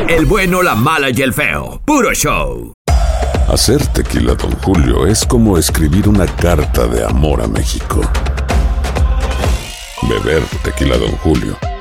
El 0.09 0.27
bueno, 0.27 0.63
la 0.63 0.75
mala 0.75 1.11
y 1.11 1.23
el 1.23 1.33
feo. 1.33 1.81
Puro 1.85 2.13
show. 2.15 2.73
Hacer 3.49 3.85
tequila, 3.89 4.35
Don 4.35 4.53
Julio, 4.63 5.07
es 5.07 5.25
como 5.25 5.57
escribir 5.57 6.09
una 6.09 6.27
carta 6.27 6.87
de 6.87 7.05
amor 7.05 7.43
a 7.43 7.49
México. 7.49 8.01
Beber 10.09 10.43
tequila, 10.65 10.97
Don 10.97 11.13
Julio, 11.19 11.57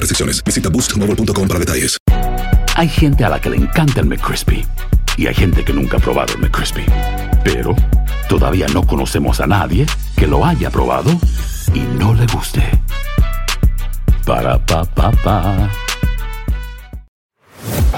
restricciones. 0.00 0.42
Visita 0.42 0.68
boostmobile.com 0.68 1.48
para 1.48 1.60
detalles. 1.60 1.96
Hay 2.74 2.88
gente 2.88 3.24
a 3.24 3.30
la 3.30 3.40
que 3.40 3.50
le 3.50 3.56
encanta 3.56 4.00
el 4.00 4.06
McCrispy 4.06 4.66
y 5.16 5.26
hay 5.26 5.34
gente 5.34 5.64
que 5.64 5.72
nunca 5.72 5.96
ha 5.96 6.00
probado 6.00 6.34
el 6.34 6.40
McCrispy. 6.40 6.84
Pero 7.42 7.74
todavía 8.28 8.66
no 8.74 8.86
conocemos 8.86 9.40
a 9.40 9.46
nadie 9.46 9.86
que 10.16 10.26
lo 10.26 10.44
haya 10.44 10.70
probado 10.70 11.10
y 11.72 11.80
no 11.98 12.12
le 12.12 12.26
guste. 12.26 12.62
Para 14.26 14.58
pa 14.58 14.84
pa 14.84 15.10
pa. 15.12 15.70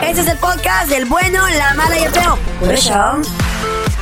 Este 0.03 0.21
es 0.21 0.29
el 0.29 0.39
podcast 0.39 0.89
del 0.89 1.07
bueno, 1.07 1.49
la 1.49 1.75
mala 1.75 1.99
y 1.99 2.05
el 2.05 2.13
feo. 2.13 2.39
Por 2.61 2.73
eso. 2.73 3.21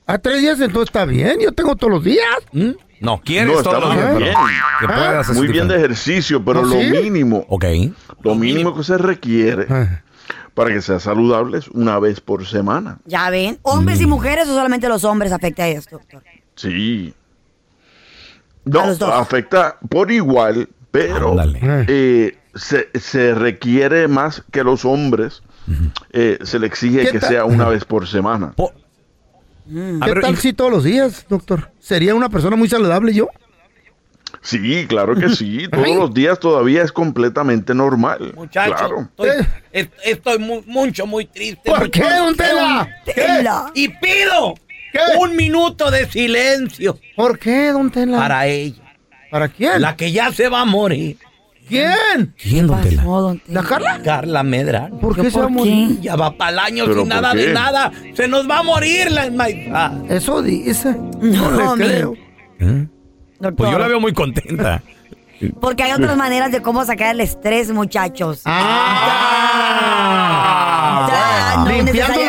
A 0.06 0.18
tres 0.20 0.42
días 0.42 0.60
entonces 0.60 0.90
está 0.90 1.06
bien. 1.06 1.40
Yo 1.40 1.52
tengo 1.52 1.76
todos 1.76 1.94
los 1.94 2.04
días. 2.04 2.26
¿Mm? 2.52 2.72
No, 3.00 3.20
quieres 3.22 3.56
No, 3.56 3.64
todos 3.64 3.76
está 3.76 3.80
los 3.80 3.96
muy 4.14 4.24
días, 4.24 4.36
bien. 4.36 4.36
pero 4.80 4.94
puedas 4.94 5.30
Muy 5.34 5.48
bien 5.48 5.68
de 5.68 5.76
ejercicio, 5.78 6.46
pero 6.46 6.60
¿Ah, 6.60 6.64
lo 6.64 6.72
sí? 6.80 6.90
mínimo, 7.04 7.46
Ok. 7.50 7.66
lo 8.22 8.36
mínimo 8.36 8.76
que 8.76 8.84
se 8.84 8.98
requiere 9.00 9.66
Ah. 9.70 10.04
para 10.54 10.70
que 10.72 10.82
sea 10.84 11.00
saludable 11.00 11.58
es 11.58 11.68
una 11.70 11.98
vez 12.00 12.22
por 12.22 12.46
semana. 12.46 13.00
Ya 13.06 13.30
ven, 13.32 13.58
hombres 13.64 14.00
Mm. 14.00 14.04
y 14.04 14.06
mujeres 14.06 14.48
o 14.48 14.54
solamente 14.54 14.88
los 14.88 15.04
hombres 15.04 15.32
afecta 15.32 15.64
a 15.64 15.68
esto, 15.70 15.98
doctor. 15.98 16.22
Sí. 16.56 17.16
No, 18.66 18.82
afecta 19.14 19.78
por 19.90 20.12
igual, 20.12 20.70
pero 20.92 21.36
eh, 21.88 22.38
se, 22.54 22.90
se 22.94 23.34
requiere 23.34 24.08
más 24.08 24.44
que 24.52 24.64
los 24.64 24.86
hombres. 24.86 25.42
eh, 26.12 26.38
se 26.44 26.60
le 26.60 26.68
exige 26.68 27.06
¿Qué 27.06 27.12
que 27.12 27.22
sea 27.22 27.46
una 27.46 27.68
vez 27.70 27.86
por 27.86 28.08
semana. 28.08 28.54
A 28.58 30.06
¿Qué 30.06 30.14
ver, 30.14 30.22
tal 30.22 30.34
y- 30.34 30.38
si 30.38 30.54
todos 30.54 30.72
los 30.72 30.84
días, 30.84 31.26
doctor? 31.30 31.72
¿Sería 31.80 32.14
una 32.16 32.30
persona 32.30 32.56
muy 32.56 32.68
saludable 32.68 33.14
yo? 33.14 33.30
Sí, 34.42 34.86
claro 34.88 35.16
que 35.16 35.30
sí. 35.30 35.68
Todos 35.72 35.96
los 35.96 36.14
días 36.14 36.40
todavía 36.40 36.82
es 36.84 36.92
completamente 36.92 37.76
normal. 37.76 38.34
Muchacho, 38.36 38.74
Claro. 38.76 39.02
estoy, 39.10 39.30
Eh. 39.30 39.48
est- 39.72 39.94
estoy 40.04 40.40
mu- 40.40 40.64
mucho, 40.66 41.06
muy 41.06 41.26
triste. 41.26 41.70
¿Por 41.70 41.80
mucho- 41.82 41.92
qué, 41.92 42.16
don 42.16 42.36
Tela? 42.36 42.90
Tela. 43.06 43.72
Y 43.76 43.90
pido 43.90 44.56
¿Qué? 44.92 45.00
un 45.20 45.36
minuto 45.36 45.90
de 45.92 46.10
silencio 46.10 47.00
¿Por 47.16 47.40
qué, 47.40 47.72
don 47.72 47.90
Tela? 47.92 48.18
para 48.18 48.48
ella, 48.48 48.82
¿Para 49.30 49.48
quién? 49.50 49.82
la 49.82 49.96
que 49.96 50.12
ya 50.12 50.32
se 50.32 50.50
va 50.50 50.62
a 50.62 50.66
morir. 50.66 51.18
¿Quién? 51.68 52.34
¿Quién, 52.38 52.68
don 52.68 52.82
Tela? 52.82 52.98
Pasó, 53.04 53.22
don 53.22 53.40
Tela. 53.40 53.62
¿La 53.62 53.68
Carla? 53.68 54.02
Carla 54.04 54.44
Medrano. 54.44 54.98
¿Por 55.00 55.16
qué 55.16 55.32
se 55.32 55.38
va 55.40 55.46
a 55.46 55.48
¿Por 55.48 55.58
morir? 55.58 56.02
Ya 56.02 56.16
va 56.18 56.36
para 56.36 56.52
el 56.52 56.60
año 56.60 56.86
¿Pero 56.86 57.00
sin 57.02 57.08
nada 57.10 57.32
qué? 57.32 57.38
de 57.48 57.54
nada. 57.54 57.92
Se 58.14 58.28
nos 58.28 58.50
va 58.50 58.60
a 58.60 58.64
morir 58.64 59.10
la 59.12 59.26
enmaizada. 59.28 60.02
Eso 60.10 60.42
dice. 60.42 60.94
No, 61.22 61.52
No, 61.52 61.76
le 61.78 61.86
creo. 61.86 62.14
¿Eh? 62.60 62.88
Pues 63.56 63.72
yo 63.72 63.80
la 63.80 63.88
veo 63.88 64.00
muy 64.02 64.12
contenta. 64.14 64.84
Porque 65.60 65.82
hay 65.84 65.94
otras 65.94 66.16
maneras 66.18 66.52
de 66.52 66.62
cómo 66.62 66.84
sacar 66.86 67.16
el 67.16 67.22
estrés, 67.22 67.72
muchachos. 67.72 68.42
Ah, 68.46 69.31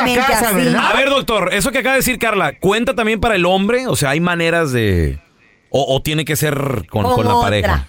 limpiando 0.04 0.20
la 0.22 0.28
necesariamente 0.28 0.32
casa, 0.32 0.48
así. 0.48 0.64
¿verdad? 0.64 0.90
A 0.90 0.96
ver, 0.96 1.08
doctor, 1.10 1.50
eso 1.52 1.70
que 1.72 1.78
acaba 1.78 1.94
de 1.94 1.98
decir 2.00 2.18
Carla, 2.18 2.58
¿cuenta 2.58 2.94
también 2.94 3.20
para 3.20 3.34
el 3.36 3.44
hombre? 3.46 3.86
O 3.86 3.96
sea, 3.96 4.10
¿hay 4.10 4.20
maneras 4.20 4.72
de... 4.72 5.18
o, 5.70 5.94
o 5.94 6.02
tiene 6.02 6.24
que 6.24 6.36
ser 6.36 6.54
con, 6.90 7.02
Con 7.04 7.14
con 7.14 7.24
la 7.26 7.34
otra. 7.34 7.46
pareja? 7.46 7.88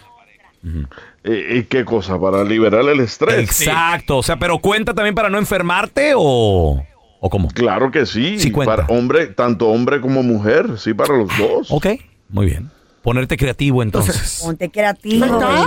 ¿Y 1.25 1.63
qué 1.63 1.85
cosa? 1.85 2.19
Para 2.19 2.43
liberar 2.43 2.81
el 2.87 2.99
estrés. 2.99 3.37
Exacto, 3.39 4.17
o 4.17 4.23
sea, 4.23 4.37
pero 4.37 4.59
¿cuenta 4.59 4.93
también 4.93 5.15
para 5.15 5.29
no 5.29 5.37
enfermarte 5.37 6.13
o, 6.15 6.85
o 7.19 7.29
cómo? 7.29 7.49
Claro 7.49 7.91
que 7.91 8.05
sí. 8.05 8.39
Sí 8.39 8.51
cuenta. 8.51 8.75
Para 8.85 8.87
hombre, 8.97 9.27
tanto 9.27 9.67
hombre 9.69 10.01
como 10.01 10.23
mujer, 10.23 10.77
sí, 10.77 10.93
para 10.93 11.15
los 11.17 11.29
dos. 11.37 11.67
Ok, 11.69 11.87
muy 12.29 12.45
bien. 12.47 12.71
Ponerte 13.03 13.35
creativo 13.35 13.83
entonces. 13.83 14.39
Ponte 14.41 14.71
creativo. 14.71 15.25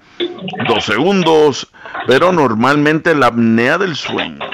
dos 0.67 0.85
segundos, 0.85 1.71
pero 2.09 2.33
normalmente 2.33 3.15
la 3.15 3.29
apnea 3.29 3.79
del 3.79 3.95
sueño 3.95 4.45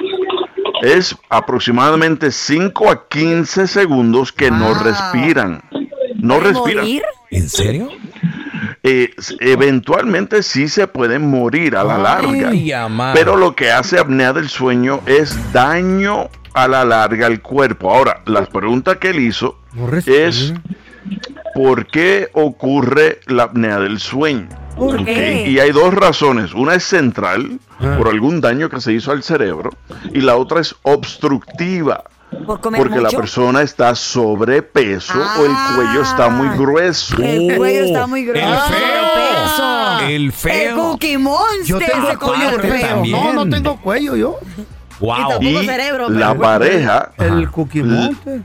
es 0.83 1.17
aproximadamente 1.31 2.31
5 2.31 2.91
a 2.91 3.09
15 3.09 3.67
segundos 3.67 4.33
que 4.33 4.51
no 4.51 4.75
respiran. 4.75 5.63
No 6.17 6.37
¿Puede 6.39 6.53
respiran. 6.53 6.87
¿En 7.31 7.49
serio? 7.49 7.89
Eh, 8.89 9.11
eventualmente 9.41 10.43
sí 10.45 10.69
se 10.69 10.87
pueden 10.87 11.29
morir 11.29 11.75
a 11.77 11.83
la 11.83 11.99
larga. 11.99 12.51
Ay. 12.51 12.73
Pero 13.15 13.37
lo 13.37 13.55
que 13.57 13.73
hace 13.73 13.99
apnea 13.99 14.33
del 14.33 14.49
sueño 14.49 15.01
es 15.07 15.37
daño 15.53 16.29
a 16.55 16.69
la 16.69 16.85
larga 16.85 17.27
al 17.27 17.43
cuerpo. 17.43 17.93
Ahora, 17.93 18.23
la 18.27 18.45
pregunta 18.47 18.99
que 18.99 19.11
él 19.11 19.19
hizo 19.21 19.59
es 20.07 20.55
¿por 21.55 21.87
qué 21.87 22.29
ocurre 22.33 23.21
la 23.27 23.45
apnea 23.45 23.81
del 23.81 23.99
sueño? 23.99 24.49
¿Por 24.77 25.01
Ok, 25.01 25.05
qué? 25.07 25.49
Y 25.49 25.59
hay 25.59 25.73
dos 25.73 25.93
razones. 25.95 26.53
Una 26.55 26.75
es 26.75 26.85
central, 26.85 27.59
Ah. 27.81 27.97
por 27.99 28.09
algún 28.09 28.41
daño 28.41 28.69
que 28.71 28.81
se 28.81 28.93
hizo 28.93 29.11
al 29.13 29.23
cerebro, 29.23 29.71
y 30.15 30.21
la 30.23 30.37
otra 30.37 30.61
es 30.61 30.75
obstructiva. 30.83 32.05
Por 32.45 32.61
comer 32.61 32.81
Porque 32.81 33.01
la 33.01 33.11
persona 33.11 33.63
está 33.63 33.95
sobrepeso 33.95 35.15
o 35.15 35.45
el 35.45 35.53
cuello 35.77 36.03
está 36.03 36.29
muy 36.29 36.49
grueso. 36.57 37.17
El 37.23 37.57
cuello 37.57 37.85
está 37.85 38.07
muy 38.07 38.25
grueso. 38.25 38.47
El 38.47 38.59
feo. 38.59 39.07
Peso. 39.15 40.01
El 40.09 40.33
feo. 40.33 40.69
El 40.71 40.75
Cookie 40.77 41.19
Monster. 41.19 41.65
Yo 41.67 41.79
tengo 41.79 42.09
ese 42.09 42.17
cuello 42.19 42.19
cuello 42.19 42.49
aparte 42.49 42.69
feo. 42.79 42.89
también. 42.89 43.23
No, 43.35 43.45
no 43.45 43.49
tengo 43.57 43.81
cuello 43.81 44.17
yo. 44.17 44.39
Wow. 45.01 45.17
tampoco 45.17 45.43
Y 45.45 45.67
cerebro, 45.67 46.09
la 46.11 46.29
pero- 46.31 46.41
pareja 46.41 47.13
El 47.19 47.51
cookie 47.51 47.83
monster. 47.83 48.43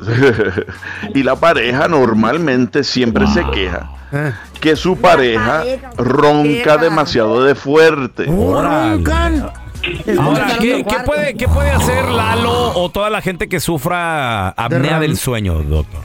y 1.14 1.22
la 1.22 1.36
pareja 1.36 1.88
normalmente 1.88 2.84
siempre 2.84 3.26
se 3.26 3.44
queja 3.50 3.90
Eh. 4.12 4.32
que 4.60 4.74
su 4.76 4.96
pareja 4.96 5.58
pareja 5.58 5.90
ronca 5.98 6.48
queja. 6.48 6.76
demasiado 6.78 7.44
de 7.44 7.54
fuerte. 7.54 8.26
Órale. 8.30 9.04
Ahora, 10.18 10.58
¿qué, 10.60 10.84
puede, 11.04 11.34
¿qué 11.34 11.48
puede 11.48 11.70
hacer 11.70 12.04
Lalo 12.06 12.72
o 12.74 12.90
toda 12.90 13.10
la 13.10 13.22
gente 13.22 13.48
que 13.48 13.60
sufra 13.60 14.48
apnea 14.50 14.80
Derrame. 14.80 15.06
del 15.06 15.16
sueño, 15.16 15.62
doctor? 15.62 16.00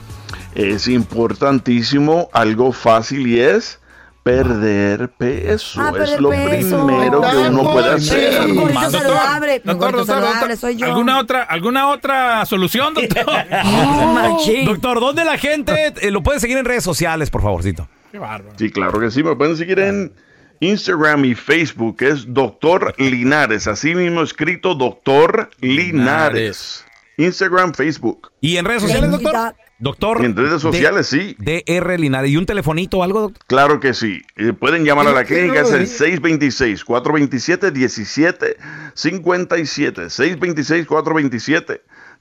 Es 0.53 0.87
importantísimo, 0.87 2.29
algo 2.31 2.71
fácil 2.71 3.27
y 3.27 3.39
es 3.39 3.79
perder 4.23 5.09
peso. 5.09 5.81
Ah, 5.81 5.93
es 6.01 6.19
lo 6.19 6.29
peso. 6.29 6.87
primero 6.87 7.21
que 7.21 7.37
uno 7.49 7.71
puede 7.71 7.93
hacer. 7.93 8.53
Gordito 8.53 8.79
Doctor, 8.79 8.91
saludable. 8.91 9.61
Un 9.63 9.65
doctor, 9.65 9.77
gordito 9.77 9.97
doctor, 9.97 10.05
saludable 10.05 10.39
doctor, 10.39 10.57
soy 10.57 10.75
yo. 10.77 10.85
¿Alguna 10.87 11.19
otra, 11.19 11.43
¿Alguna 11.43 11.87
otra 11.89 12.45
solución, 12.45 12.93
doctor? 12.93 13.25
Machín. 14.13 14.65
Doctor, 14.65 14.99
¿dónde 14.99 15.25
la 15.25 15.37
gente 15.37 15.93
eh, 16.01 16.09
lo 16.09 16.23
puede 16.23 16.39
seguir 16.39 16.57
en 16.57 16.65
redes 16.65 16.83
sociales, 16.83 17.29
por 17.29 17.43
favorcito? 17.43 17.87
Qué 18.11 18.17
bárbaro. 18.17 18.55
Sí, 18.57 18.71
claro 18.71 18.99
que 18.99 19.11
sí. 19.11 19.23
Me 19.23 19.35
pueden 19.35 19.57
seguir 19.57 19.77
en 19.79 20.11
Instagram 20.59 21.25
y 21.25 21.35
Facebook. 21.35 21.97
Es 22.01 22.33
Doctor 22.33 22.93
Linares. 22.97 23.67
Así 23.67 23.95
mismo 23.95 24.21
escrito 24.21 24.75
Doctor 24.75 25.49
Linares. 25.59 26.85
Instagram, 27.17 27.73
Facebook. 27.73 28.31
¿Y 28.41 28.57
en 28.57 28.65
redes 28.65 28.81
sociales, 28.83 29.09
doctor? 29.11 29.55
Doctor. 29.77 30.23
En 30.23 30.35
redes 30.35 30.61
sociales, 30.61 31.07
sí. 31.07 31.35
DR 31.39 31.99
Linares. 31.99 32.31
¿Y 32.31 32.37
un 32.37 32.45
telefonito 32.45 32.99
o 32.99 33.03
algo, 33.03 33.21
doctor? 33.21 33.45
Claro 33.47 33.79
que 33.79 33.93
sí. 33.93 34.21
Eh, 34.37 34.53
pueden 34.53 34.85
llamar 34.85 35.07
a 35.07 35.11
la 35.11 35.25
¿Qué 35.25 35.39
clínica, 35.39 35.61
es 35.61 35.71
el 35.71 35.81
dice? 35.81 36.19
626-427-1757. 36.85 38.55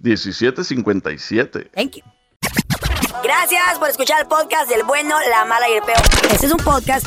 626-427-1757. 0.03 1.71
Thank 1.73 1.97
you. 1.97 2.03
Gracias 3.23 3.79
por 3.79 3.89
escuchar 3.89 4.21
el 4.21 4.27
podcast 4.27 4.69
del 4.69 4.83
bueno, 4.85 5.17
la 5.31 5.45
mala 5.45 5.69
y 5.69 5.75
el 5.75 5.83
peor. 5.83 6.03
Este 6.31 6.47
es 6.47 6.53
un 6.53 6.59
podcast 6.59 7.07